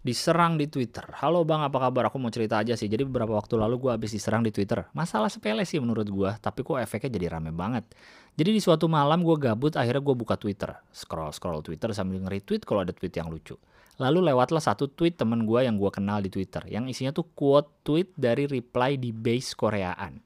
Diserang 0.05 0.61
di 0.61 0.69
Twitter. 0.69 1.09
Halo 1.17 1.49
bang, 1.49 1.65
apa 1.65 1.81
kabar? 1.81 2.13
Aku 2.13 2.21
mau 2.21 2.29
cerita 2.29 2.61
aja 2.61 2.77
sih. 2.77 2.93
Jadi 2.93 3.09
beberapa 3.09 3.41
waktu 3.41 3.57
lalu 3.57 3.89
gue 3.89 3.91
habis 3.97 4.13
diserang 4.13 4.45
di 4.45 4.53
Twitter. 4.53 4.85
Masalah 4.93 5.33
sepele 5.33 5.65
sih 5.65 5.81
menurut 5.81 6.05
gue, 6.05 6.29
tapi 6.45 6.61
kok 6.61 6.77
efeknya 6.77 7.17
jadi 7.17 7.41
rame 7.41 7.57
banget. 7.57 7.89
Jadi 8.37 8.53
di 8.53 8.61
suatu 8.61 8.85
malam 8.85 9.25
gue 9.25 9.33
gabut, 9.41 9.73
akhirnya 9.81 10.05
gue 10.05 10.13
buka 10.13 10.37
Twitter. 10.37 10.77
Scroll-scroll 10.93 11.65
Twitter 11.65 11.89
sambil 11.97 12.21
nge-retweet 12.21 12.69
kalau 12.69 12.85
ada 12.85 12.93
tweet 12.93 13.17
yang 13.17 13.33
lucu. 13.33 13.57
Lalu 13.99 14.33
lewatlah 14.33 14.63
satu 14.63 14.91
tweet 14.91 15.15
temen 15.15 15.47
gue 15.47 15.61
yang 15.63 15.79
gue 15.79 15.91
kenal 15.91 16.19
di 16.19 16.31
Twitter. 16.31 16.67
Yang 16.67 16.99
isinya 16.99 17.13
tuh 17.15 17.31
quote 17.35 17.71
tweet 17.87 18.11
dari 18.19 18.51
reply 18.51 18.99
di 18.99 19.15
base 19.15 19.55
Koreaan. 19.55 20.19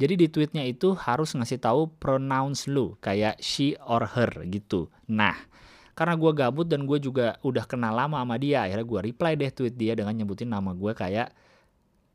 Jadi 0.00 0.16
di 0.16 0.26
tweetnya 0.32 0.64
itu 0.64 0.96
harus 0.96 1.36
ngasih 1.36 1.60
tahu 1.60 1.92
pronouns 2.00 2.68
lu 2.68 2.96
kayak 3.04 3.36
she 3.40 3.76
or 3.84 4.04
her 4.04 4.32
gitu. 4.48 4.88
Nah, 5.12 5.36
karena 6.00 6.16
gue 6.16 6.32
gabut 6.32 6.64
dan 6.64 6.88
gue 6.88 6.96
juga 6.96 7.36
udah 7.44 7.68
kenal 7.68 7.92
lama 7.92 8.24
sama 8.24 8.40
dia 8.40 8.64
akhirnya 8.64 8.88
gue 8.88 9.00
reply 9.12 9.36
deh 9.36 9.52
tweet 9.52 9.76
dia 9.76 9.92
dengan 9.92 10.16
nyebutin 10.16 10.48
nama 10.48 10.72
gue 10.72 10.96
kayak 10.96 11.28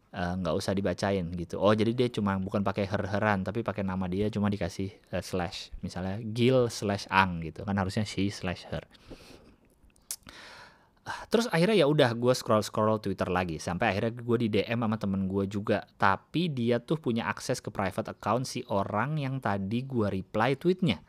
eh, 0.09 0.33
nggak 0.41 0.53
uh, 0.53 0.57
usah 0.57 0.73
dibacain 0.73 1.21
gitu 1.38 1.61
oh 1.61 1.69
jadi 1.69 1.93
dia 1.93 2.09
cuma 2.09 2.33
bukan 2.41 2.65
pakai 2.65 2.89
her-heran 2.89 3.45
tapi 3.45 3.61
pakai 3.61 3.86
nama 3.86 4.09
dia 4.09 4.33
cuma 4.33 4.49
dikasih 4.49 4.89
uh, 5.13 5.21
slash 5.21 5.69
misalnya 5.86 6.17
Gil 6.33 6.65
slash 6.73 7.05
Ang 7.13 7.45
gitu 7.45 7.61
kan 7.61 7.77
harusnya 7.77 8.09
she 8.09 8.33
slash 8.33 8.65
her 8.73 8.81
terus 11.30 11.45
akhirnya 11.53 11.86
ya 11.86 11.88
udah 11.88 12.18
gue 12.18 12.34
scroll 12.34 12.66
scroll 12.66 12.97
Twitter 12.97 13.30
lagi 13.30 13.62
sampai 13.62 13.93
akhirnya 13.93 14.14
gue 14.18 14.38
di 14.41 14.47
DM 14.49 14.82
sama 14.82 14.97
temen 14.97 15.30
gue 15.30 15.45
juga. 15.45 15.86
Tapi 16.01 16.49
dia 16.49 16.82
tuh 16.82 16.97
punya 16.97 17.30
akses 17.30 17.62
ke 17.62 17.70
private 17.70 18.18
account 18.18 18.49
si 18.49 18.66
orang 18.74 19.22
yang 19.22 19.38
tadi 19.38 19.86
gue 19.86 20.10
reply 20.10 20.58
tweetnya. 20.58 21.06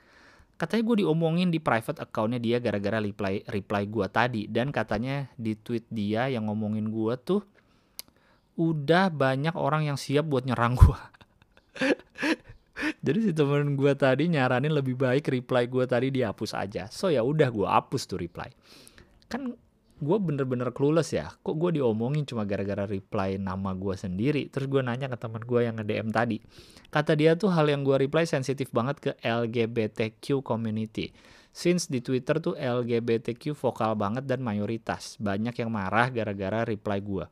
Katanya 0.57 0.83
gue 0.89 0.97
diomongin 1.05 1.49
di 1.49 1.61
private 1.61 2.01
accountnya 2.01 2.41
dia 2.41 2.61
gara-gara 2.61 3.01
reply 3.01 3.45
reply 3.49 3.83
gue 3.89 4.07
tadi. 4.13 4.43
Dan 4.53 4.69
katanya 4.69 5.33
di 5.41 5.57
tweet 5.57 5.89
dia 5.89 6.29
yang 6.29 6.49
ngomongin 6.53 6.93
gue 6.93 7.15
tuh 7.17 7.41
udah 8.57 9.13
banyak 9.13 9.53
orang 9.57 9.85
yang 9.85 10.01
siap 10.01 10.25
buat 10.33 10.49
nyerang 10.49 10.81
gue 10.81 11.01
jadi 13.07 13.19
si 13.21 13.31
temen 13.37 13.77
gue 13.77 13.93
tadi 13.93 14.33
nyaranin 14.33 14.73
lebih 14.73 14.97
baik 14.97 15.29
reply 15.29 15.69
gue 15.69 15.85
tadi 15.85 16.09
dihapus 16.13 16.53
aja. 16.57 16.89
So 16.89 17.09
ya 17.09 17.25
udah 17.25 17.49
gue 17.49 17.69
hapus 17.69 18.09
tuh 18.09 18.21
reply. 18.21 18.49
Kan 19.29 19.57
gue 19.97 20.19
bener-bener 20.21 20.71
clueless 20.77 21.17
ya. 21.17 21.33
Kok 21.41 21.57
gue 21.57 21.81
diomongin 21.81 22.29
cuma 22.29 22.45
gara-gara 22.45 22.85
reply 22.85 23.41
nama 23.41 23.73
gue 23.73 23.97
sendiri? 23.97 24.49
Terus 24.53 24.69
gue 24.69 24.83
nanya 24.85 25.09
ke 25.09 25.17
teman 25.17 25.41
gue 25.41 25.61
yang 25.65 25.77
nge-DM 25.81 26.09
tadi. 26.13 26.39
Kata 26.93 27.17
dia 27.17 27.35
tuh 27.35 27.53
hal 27.53 27.69
yang 27.69 27.85
gue 27.85 28.09
reply 28.09 28.29
sensitif 28.29 28.69
banget 28.71 28.97
ke 29.01 29.11
LGBTQ 29.25 30.45
community. 30.45 31.11
Since 31.57 31.89
di 31.89 32.05
Twitter 32.05 32.37
tuh 32.39 32.53
LGBTQ 32.55 33.57
vokal 33.57 33.97
banget 33.97 34.29
dan 34.29 34.45
mayoritas. 34.45 35.17
Banyak 35.17 35.57
yang 35.57 35.73
marah 35.73 36.13
gara-gara 36.13 36.69
reply 36.69 37.01
gue 37.01 37.27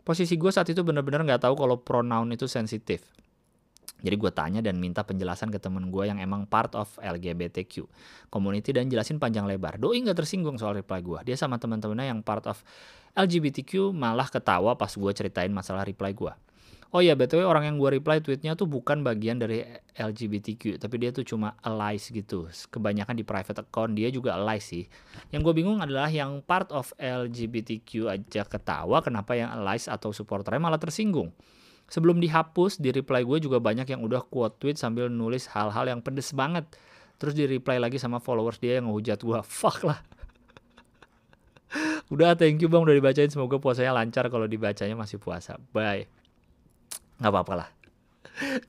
posisi 0.00 0.34
gue 0.34 0.50
saat 0.50 0.66
itu 0.66 0.80
bener-bener 0.82 1.22
nggak 1.22 1.46
tahu 1.46 1.54
kalau 1.54 1.76
pronoun 1.80 2.34
itu 2.34 2.48
sensitif 2.50 3.04
jadi 4.00 4.16
gue 4.16 4.32
tanya 4.32 4.60
dan 4.64 4.80
minta 4.80 5.04
penjelasan 5.04 5.52
ke 5.52 5.60
temen 5.60 5.88
gue 5.92 6.04
yang 6.08 6.18
emang 6.18 6.48
part 6.48 6.72
of 6.76 6.88
LGBTQ 7.00 7.86
community 8.32 8.72
dan 8.72 8.88
jelasin 8.88 9.20
panjang 9.20 9.44
lebar. 9.44 9.76
Doi 9.76 10.00
nggak 10.00 10.24
tersinggung 10.24 10.56
soal 10.56 10.80
reply 10.80 11.04
gue. 11.04 11.20
Dia 11.28 11.36
sama 11.36 11.60
teman-temannya 11.60 12.12
yang 12.12 12.20
part 12.24 12.44
of 12.48 12.60
LGBTQ 13.14 13.92
malah 13.92 14.28
ketawa 14.28 14.74
pas 14.78 14.90
gue 14.90 15.12
ceritain 15.12 15.50
masalah 15.50 15.84
reply 15.84 16.12
gue. 16.16 16.32
Oh 16.90 16.98
iya, 16.98 17.14
btw 17.14 17.46
orang 17.46 17.70
yang 17.70 17.78
gue 17.78 18.02
reply 18.02 18.18
tweetnya 18.18 18.58
tuh 18.58 18.66
bukan 18.66 19.06
bagian 19.06 19.38
dari 19.38 19.62
LGBTQ, 19.94 20.82
tapi 20.82 20.98
dia 20.98 21.14
tuh 21.14 21.22
cuma 21.22 21.54
allies 21.62 22.10
gitu. 22.10 22.50
Kebanyakan 22.50 23.14
di 23.14 23.22
private 23.22 23.62
account 23.62 23.94
dia 23.94 24.10
juga 24.10 24.34
allies 24.34 24.66
sih. 24.66 24.90
Yang 25.30 25.40
gue 25.46 25.54
bingung 25.62 25.78
adalah 25.78 26.10
yang 26.10 26.42
part 26.42 26.66
of 26.74 26.90
LGBTQ 26.98 28.10
aja 28.10 28.42
ketawa, 28.42 29.06
kenapa 29.06 29.38
yang 29.38 29.54
allies 29.54 29.86
atau 29.86 30.10
supporternya 30.10 30.58
malah 30.58 30.82
tersinggung. 30.82 31.30
Sebelum 31.90 32.22
dihapus, 32.22 32.78
di 32.78 32.94
reply 32.94 33.26
gue 33.26 33.42
juga 33.42 33.58
banyak 33.58 33.90
yang 33.90 34.06
udah 34.06 34.22
quote 34.30 34.62
tweet 34.62 34.78
sambil 34.78 35.10
nulis 35.10 35.50
hal-hal 35.50 35.90
yang 35.90 35.98
pedes 35.98 36.30
banget. 36.30 36.70
Terus 37.18 37.34
di 37.34 37.50
reply 37.50 37.82
lagi 37.82 37.98
sama 37.98 38.22
followers 38.22 38.62
dia 38.62 38.78
yang 38.78 38.86
ngehujat 38.86 39.18
gue. 39.18 39.38
Fuck 39.60 39.82
lah. 39.82 39.98
udah 42.10 42.34
thank 42.34 42.62
you 42.62 42.70
bang 42.70 42.86
udah 42.86 42.94
dibacain. 42.94 43.26
Semoga 43.26 43.58
puasanya 43.58 43.90
lancar 43.90 44.30
kalau 44.30 44.46
dibacanya 44.46 44.94
masih 44.94 45.18
puasa. 45.18 45.58
Bye. 45.74 46.06
Gak 47.18 47.28
apa-apa 47.34 47.54
lah. 47.66 47.68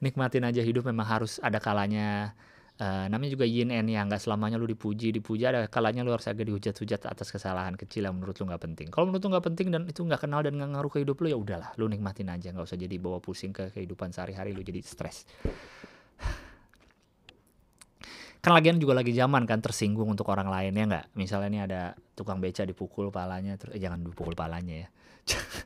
Nikmatin 0.02 0.44
aja 0.44 0.66
hidup 0.66 0.90
memang 0.90 1.06
harus 1.06 1.38
ada 1.46 1.62
kalanya 1.62 2.34
Uh, 2.82 3.06
namanya 3.14 3.38
juga 3.38 3.46
yin 3.46 3.70
and 3.70 3.86
yang 3.94 4.10
nggak 4.10 4.18
selamanya 4.18 4.58
lu 4.58 4.66
dipuji 4.66 5.14
dipuji 5.14 5.46
ada 5.46 5.70
kalanya 5.70 6.02
lu 6.02 6.18
harus 6.18 6.26
agak 6.26 6.50
dihujat-hujat 6.50 7.06
atas 7.06 7.30
kesalahan 7.30 7.78
kecil 7.78 8.10
yang 8.10 8.18
menurut 8.18 8.34
lu 8.42 8.50
nggak 8.50 8.58
penting. 8.58 8.88
Kalau 8.90 9.06
menurut 9.06 9.22
lu 9.22 9.30
nggak 9.38 9.46
penting 9.54 9.68
dan 9.70 9.86
itu 9.86 10.02
nggak 10.02 10.26
kenal 10.26 10.42
dan 10.42 10.58
nggak 10.58 10.70
ngaruh 10.74 10.90
ke 10.90 11.06
hidup 11.06 11.22
lu 11.22 11.30
ya 11.30 11.38
udahlah 11.38 11.70
lu 11.78 11.86
nikmatin 11.86 12.34
aja 12.34 12.50
nggak 12.50 12.66
usah 12.66 12.82
jadi 12.82 12.98
bawa 12.98 13.22
pusing 13.22 13.54
ke 13.54 13.70
kehidupan 13.70 14.10
sehari-hari 14.10 14.58
lu 14.58 14.66
jadi 14.66 14.82
stres. 14.82 15.30
Kan 18.42 18.58
lagian 18.58 18.82
juga 18.82 18.98
lagi 18.98 19.14
zaman 19.14 19.46
kan 19.46 19.62
tersinggung 19.62 20.10
untuk 20.10 20.26
orang 20.34 20.50
lain 20.50 20.74
ya 20.74 20.86
nggak? 20.90 21.06
Misalnya 21.14 21.50
ini 21.54 21.60
ada 21.62 21.82
tukang 22.18 22.42
beca 22.42 22.66
dipukul 22.66 23.14
palanya 23.14 23.62
terus 23.62 23.78
eh, 23.78 23.82
jangan 23.82 24.02
dipukul 24.06 24.38
palanya 24.38 24.86
ya 24.86 24.88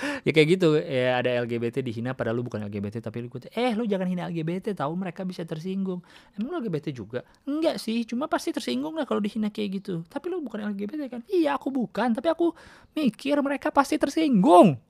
ya 0.26 0.30
kayak 0.32 0.48
gitu 0.58 0.78
ya 0.80 1.20
ada 1.20 1.30
LGBT 1.44 1.84
dihina 1.84 2.16
padahal 2.16 2.40
lu 2.40 2.44
bukan 2.46 2.64
LGBT 2.66 3.04
tapi 3.04 3.24
lu 3.24 3.28
eh 3.52 3.72
lu 3.76 3.84
jangan 3.84 4.06
hina 4.08 4.22
LGBT 4.28 4.72
tahu 4.76 4.92
mereka 4.96 5.24
bisa 5.24 5.44
tersinggung. 5.44 6.00
Emang 6.36 6.48
lu 6.52 6.56
LGBT 6.66 6.92
juga? 6.94 7.20
Enggak 7.44 7.78
sih 7.78 8.04
cuma 8.08 8.26
pasti 8.26 8.50
tersinggung 8.54 8.96
lah 8.96 9.04
kalau 9.04 9.20
dihina 9.20 9.52
kayak 9.52 9.82
gitu. 9.82 10.02
Tapi 10.08 10.26
lu 10.32 10.40
bukan 10.44 10.64
LGBT 10.72 11.08
kan? 11.08 11.20
Iya 11.28 11.56
aku 11.56 11.68
bukan 11.72 12.12
tapi 12.16 12.28
aku 12.32 12.52
mikir 12.96 13.36
mereka 13.44 13.68
pasti 13.72 13.96
tersinggung. 14.00 14.80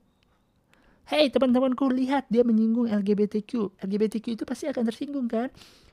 Hei 1.11 1.27
teman-temanku 1.27 1.91
lihat 1.91 2.29
dia 2.31 2.45
menyinggung 2.45 2.87
LGBTQ 2.87 3.83
LGBTQ 3.83 4.25
itu 4.39 4.43
pasti 4.47 4.69
akan 4.71 4.83
tersinggung 4.87 5.27
kan? 5.27 5.51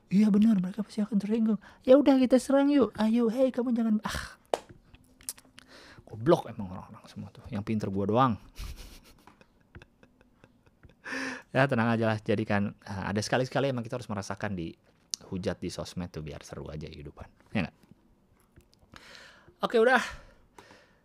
Iya 0.08 0.32
benar 0.32 0.56
mereka 0.62 0.80
pasti 0.80 1.04
akan 1.04 1.16
tersinggung. 1.20 1.60
Ya 1.84 1.98
udah 2.00 2.16
kita 2.16 2.40
serang 2.40 2.72
yuk. 2.72 2.94
Ayo 2.96 3.28
hei 3.28 3.52
kamu 3.52 3.76
jangan 3.76 4.00
ah. 4.06 4.38
Goblok 6.08 6.48
emang 6.48 6.72
orang-orang 6.72 7.04
semua 7.04 7.28
tuh. 7.28 7.44
Yang 7.52 7.62
pinter 7.68 7.88
gua 7.92 8.08
doang 8.08 8.32
ya 11.52 11.64
tenang 11.64 11.88
aja 11.92 12.04
lah 12.14 12.18
jadikan 12.20 12.76
uh, 12.84 13.04
ada 13.08 13.20
sekali-sekali 13.20 13.72
emang 13.72 13.84
kita 13.84 13.96
harus 13.96 14.10
merasakan 14.10 14.52
di 14.52 14.72
hujat 15.32 15.58
di 15.58 15.72
sosmed 15.72 16.12
tuh 16.12 16.22
biar 16.22 16.44
seru 16.44 16.68
aja 16.68 16.86
kehidupan 16.86 17.28
ya 17.56 17.68
gak? 17.68 17.76
oke 19.64 19.76
udah 19.80 20.02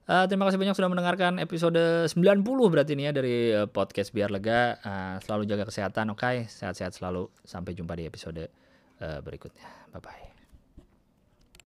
Uh, 0.04 0.28
terima 0.28 0.44
kasih 0.44 0.60
banyak 0.60 0.76
sudah 0.76 0.92
mendengarkan 0.92 1.40
episode 1.40 1.80
90 2.12 2.44
berarti 2.44 2.92
ini 2.92 3.08
ya 3.08 3.16
dari 3.16 3.56
uh, 3.56 3.72
podcast 3.72 4.12
biar 4.12 4.36
lega. 4.36 4.76
Uh, 4.84 5.16
selalu 5.24 5.48
jaga 5.48 5.64
kesehatan, 5.64 6.12
oke? 6.12 6.20
Okay? 6.20 6.44
Sehat-sehat 6.44 6.92
selalu. 6.92 7.32
Sampai 7.48 7.72
jumpa 7.72 7.96
di 7.96 8.04
episode 8.04 8.52
uh, 9.00 9.24
berikutnya. 9.24 9.64
Bye 9.96 10.04
bye. 10.04 10.33